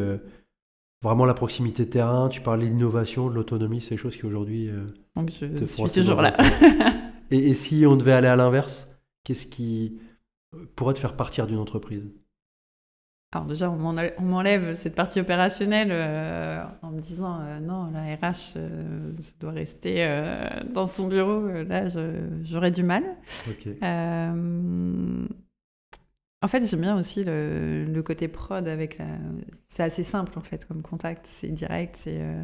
[1.03, 2.29] vraiment la proximité terrain.
[2.29, 4.69] Tu parlais de l'innovation, de l'autonomie, c'est des choses qui aujourd'hui.
[4.69, 4.87] euh,
[5.17, 6.37] Donc je te suis toujours là.
[7.31, 8.89] Et, et si on devait aller à l'inverse,
[9.25, 9.99] qu'est-ce qui
[10.55, 12.05] euh, pourrait te faire partir d'une entreprise?
[13.35, 17.91] Alors déjà, on m'en- on m'enlève cette partie opérationnelle euh, en me disant euh, non,
[17.91, 20.05] la RH, euh, ça doit rester
[20.75, 21.47] dans son bureau.
[21.47, 21.85] Là,
[22.43, 23.03] j'aurais du mal.
[23.49, 23.69] Ok.
[26.43, 29.07] En fait, j'aime bien aussi le, le côté prod avec la...
[29.69, 31.95] C'est assez simple en fait comme contact, c'est direct.
[31.97, 32.43] c'est, euh,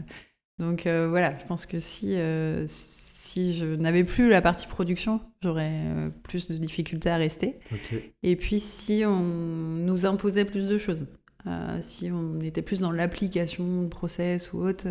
[0.60, 5.20] Donc euh, voilà, je pense que si, euh, si je n'avais plus la partie production,
[5.42, 5.82] j'aurais
[6.22, 7.58] plus de difficultés à rester.
[8.22, 11.06] Et puis si on nous imposait plus de choses,
[11.80, 14.86] si on était plus dans l'application de process ou autre,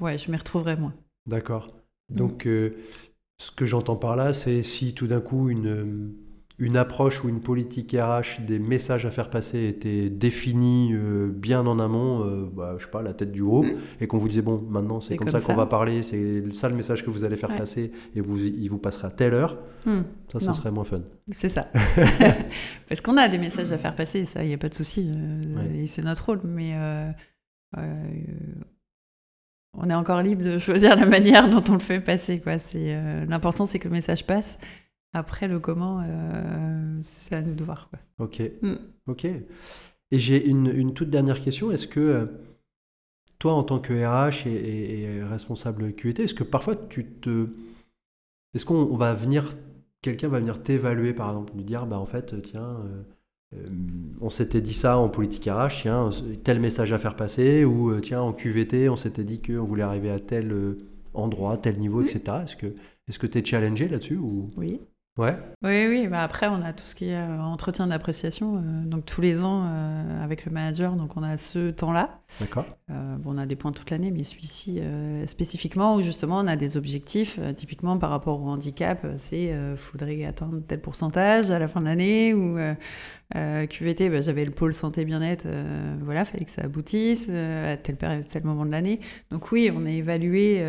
[0.00, 0.94] ouais, je m'y retrouverais moins.
[1.26, 1.74] D'accord.
[2.08, 2.14] Mm.
[2.16, 6.14] Donc, ce que j'entends par là, c'est si tout d'un coup une,
[6.58, 11.66] une approche ou une politique RH des messages à faire passer était définie euh, bien
[11.66, 13.78] en amont, euh, bah, je sais pas, la tête du haut, Mm.
[14.00, 16.68] et qu'on vous disait, bon, maintenant c'est comme, comme ça qu'on va parler, c'est ça
[16.68, 17.58] le message que vous allez faire Ouais.
[17.58, 20.02] passer, et vous, il vous passera à telle heure, Hmm,
[20.32, 20.54] ça, Non.
[20.54, 21.02] serait moins fun.
[21.32, 21.68] c'est ça.
[22.88, 25.10] Parce qu'on a des messages à faire passer, ça, il n'y a pas de souci.
[25.14, 25.78] euh, Ouais.
[25.82, 27.10] Et c'est notre rôle, mais euh,
[29.76, 32.40] on est encore libre de choisir la manière dont on le fait passer.
[32.40, 32.54] quoi.
[33.28, 34.56] L'important, c'est que le message passe.
[35.14, 37.88] Après, le comment, euh, c'est à nous de voir.
[37.88, 37.98] Quoi.
[38.18, 38.42] Ok.
[38.62, 38.72] Mm.
[39.06, 39.24] Ok.
[39.24, 41.70] Et j'ai une, une toute dernière question.
[41.72, 42.26] Est-ce que euh,
[43.38, 47.46] toi, en tant que RH et, et- et responsable QT, est-ce que parfois tu te.
[48.54, 49.50] Est-ce qu'on on va venir.
[50.02, 52.76] Quelqu'un va venir t'évaluer, par exemple, lui dire bah, en fait, tiens,
[53.54, 53.56] euh,
[54.20, 56.10] on s'était dit ça en politique RH, tiens,
[56.42, 60.10] tel message à faire passer, ou tiens, en QVT, on s'était dit qu'on voulait arriver
[60.10, 60.54] à tel
[61.14, 62.04] endroit, tel niveau, Mm.
[62.06, 62.20] etc.
[62.42, 62.66] Est-ce que
[63.08, 64.50] est-ce que tu es challengé là-dessus ou...
[64.56, 64.80] Oui.
[65.16, 65.36] Ouais.
[65.62, 66.08] Oui, oui.
[66.08, 68.56] Bah après, on a tout ce qui est euh, entretien d'appréciation.
[68.56, 72.20] euh, donc, tous les ans, euh, avec le manager, donc on a ce temps-là.
[72.40, 72.64] D'accord.
[72.88, 74.80] Bon, on a des points toute l'année, mais celui-ci
[75.26, 80.60] spécifiquement, où justement on a des objectifs, typiquement par rapport au handicap, c'est faudrait atteindre
[80.66, 82.58] tel pourcentage à la fin de l'année, ou
[83.32, 85.46] QVT, bah, j'avais le pôle santé bien-être,
[86.02, 89.00] voilà, fallait que ça aboutisse à tel, péri- tel moment de l'année.
[89.30, 90.62] Donc oui, on est évalué,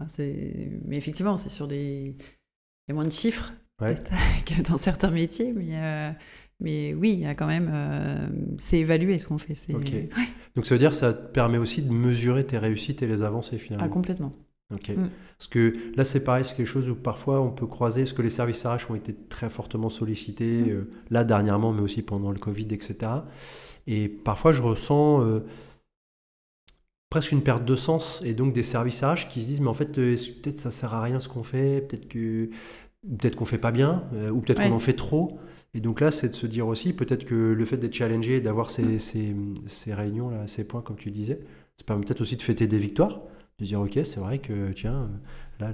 [0.00, 0.22] enfin,
[0.84, 2.16] mais effectivement, c'est sur des...
[2.86, 3.96] Il y a moins de chiffres Ouais.
[4.46, 6.10] que dans certains métiers, mais, euh,
[6.60, 7.68] mais oui, il y a quand même...
[7.72, 9.54] euh, c'est évalué ce qu'on fait.
[9.74, 10.08] Ouais.
[10.54, 13.22] Donc ça veut dire que ça te permet aussi de mesurer tes réussites et les
[13.22, 13.84] avancées finalement.
[13.86, 14.32] Ah, complètement.
[14.72, 14.90] Ok.
[14.90, 15.08] Mm.
[15.36, 18.22] Parce que là, c'est pareil, c'est quelque chose où parfois on peut croiser, parce que
[18.22, 20.70] les services RH ont été très fortement sollicités, Mm.
[20.70, 22.96] euh, là dernièrement, mais aussi pendant le Covid, etc.
[23.88, 25.20] Et parfois, je ressens
[27.14, 29.74] presque une perte de sens, et donc des services RH qui se disent, mais en
[29.74, 32.50] fait, euh, peut-être ça sert à rien ce qu'on fait, peut-être que
[33.20, 34.68] peut-être qu'on fait pas bien, euh, ou peut-être Ouais.
[34.68, 35.38] qu'on en fait trop.
[35.74, 38.68] Et donc là, c'est de se dire aussi, peut-être que le fait d'être challengé, d'avoir
[38.68, 39.32] ces, ces,
[39.68, 41.38] ces réunions, là, ces points, comme tu disais,
[41.76, 43.20] ça permet peut-être aussi de fêter des victoires,
[43.60, 45.08] de dire ok, c'est vrai que tiens,
[45.60, 45.70] là,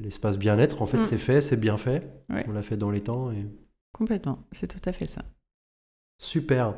[0.00, 1.04] l'espace bien-être, en fait, mm.
[1.04, 2.10] c'est fait, c'est bien fait.
[2.48, 3.30] On l'a fait dans les temps.
[3.30, 3.46] Et...
[3.92, 5.22] Complètement, c'est tout à fait ça.
[6.18, 6.74] Super.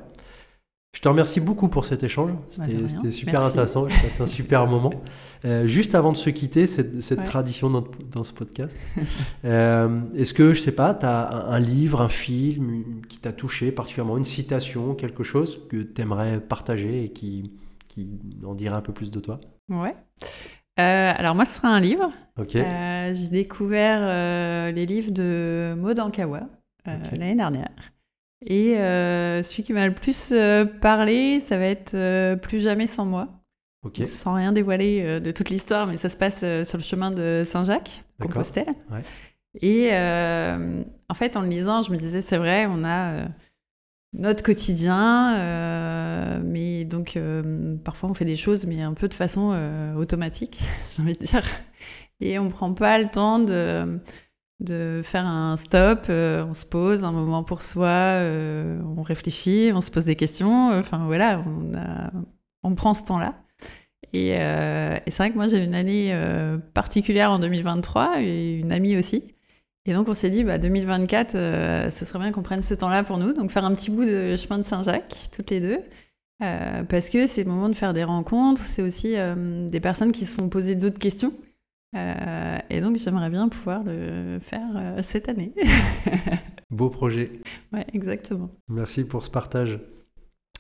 [0.95, 2.31] Je te remercie beaucoup pour cet échange.
[2.57, 3.89] Bah, c'était super intéressant.
[4.09, 4.93] C'est un super moment.
[5.45, 8.79] Euh, juste avant de se quitter, cette, tradition dans, ce podcast,
[9.45, 13.73] euh, est-ce que, je sais pas, tu as un, livre, un film qui t'a touché
[13.73, 17.53] particulièrement, une citation, quelque chose que tu aimerais partager et qui,
[17.89, 18.09] qui
[18.47, 19.41] en dirait un peu plus de toi?
[19.69, 19.95] Ouais.
[20.79, 22.11] Euh, alors moi, ce sera un livre.
[22.49, 26.43] J'ai découvert les livres de Maud Ankawa
[26.87, 27.93] l'année dernière.
[28.47, 32.87] Et euh, celui qui m'a le plus euh, parlé, ça va être euh, Plus jamais
[32.87, 33.29] sans moi.
[34.07, 38.03] Sans rien dévoiler de toute l'histoire, mais ça se passe sur le chemin de Saint-Jacques,
[38.19, 38.75] Compostelle.
[39.61, 43.27] Et en fait, en le lisant, je me disais, c'est vrai, on a
[44.15, 47.19] notre quotidien, mais donc
[47.85, 49.55] parfois on fait des choses, mais un peu de façon
[49.99, 50.63] automatique,
[50.97, 51.45] j'ai envie de dire.
[52.21, 54.01] Et on ne prend pas le temps de
[54.61, 59.73] de faire un stop, euh, on se pose un moment pour soi, euh, on réfléchit,
[59.75, 61.43] on se pose des questions, enfin voilà,
[62.63, 63.35] on, prend ce temps-là.
[64.13, 66.17] Et, euh, c'est vrai que moi j'ai une année
[66.73, 69.25] particulière en 2023 et une amie aussi.
[69.87, 71.33] Et donc on s'est dit, bah, 2024,
[71.91, 74.37] ce serait bien qu'on prenne ce temps-là pour nous, donc faire un petit bout de
[74.37, 75.79] chemin de Saint-Jacques, toutes les deux.
[76.89, 79.15] parce que c'est le moment de faire des rencontres, c'est aussi
[79.69, 81.33] des personnes qui se font poser d'autres questions.
[81.95, 85.53] Euh, et donc j'aimerais bien pouvoir le faire euh, cette année.
[86.71, 87.31] Beau projet.
[87.73, 88.51] Ouais, exactement.
[88.69, 89.79] Merci pour ce partage.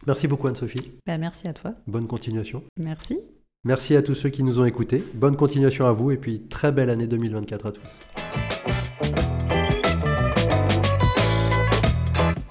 [0.06, 0.98] Merci beaucoup Anne-Sophie.
[1.06, 1.74] Bah, merci à toi.
[1.86, 2.62] Bonne continuation.
[2.78, 3.18] Merci.
[3.64, 5.02] Merci à tous ceux qui nous ont écoutés.
[5.14, 8.06] Bonne continuation à vous et puis très belle année 2024 à tous.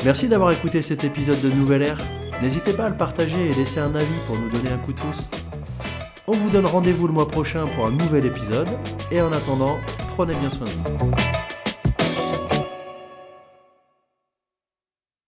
[0.03, 1.99] Merci d'avoir écouté cet épisode de Nouvelle Ère.
[2.41, 4.99] N'hésitez pas à le partager et laisser un avis pour nous donner un coup de
[4.99, 5.29] pouce.
[6.25, 8.69] On vous donne rendez-vous le mois prochain pour un nouvel épisode.
[9.11, 9.77] Et en attendant,
[10.15, 11.11] prenez bien soin de vous.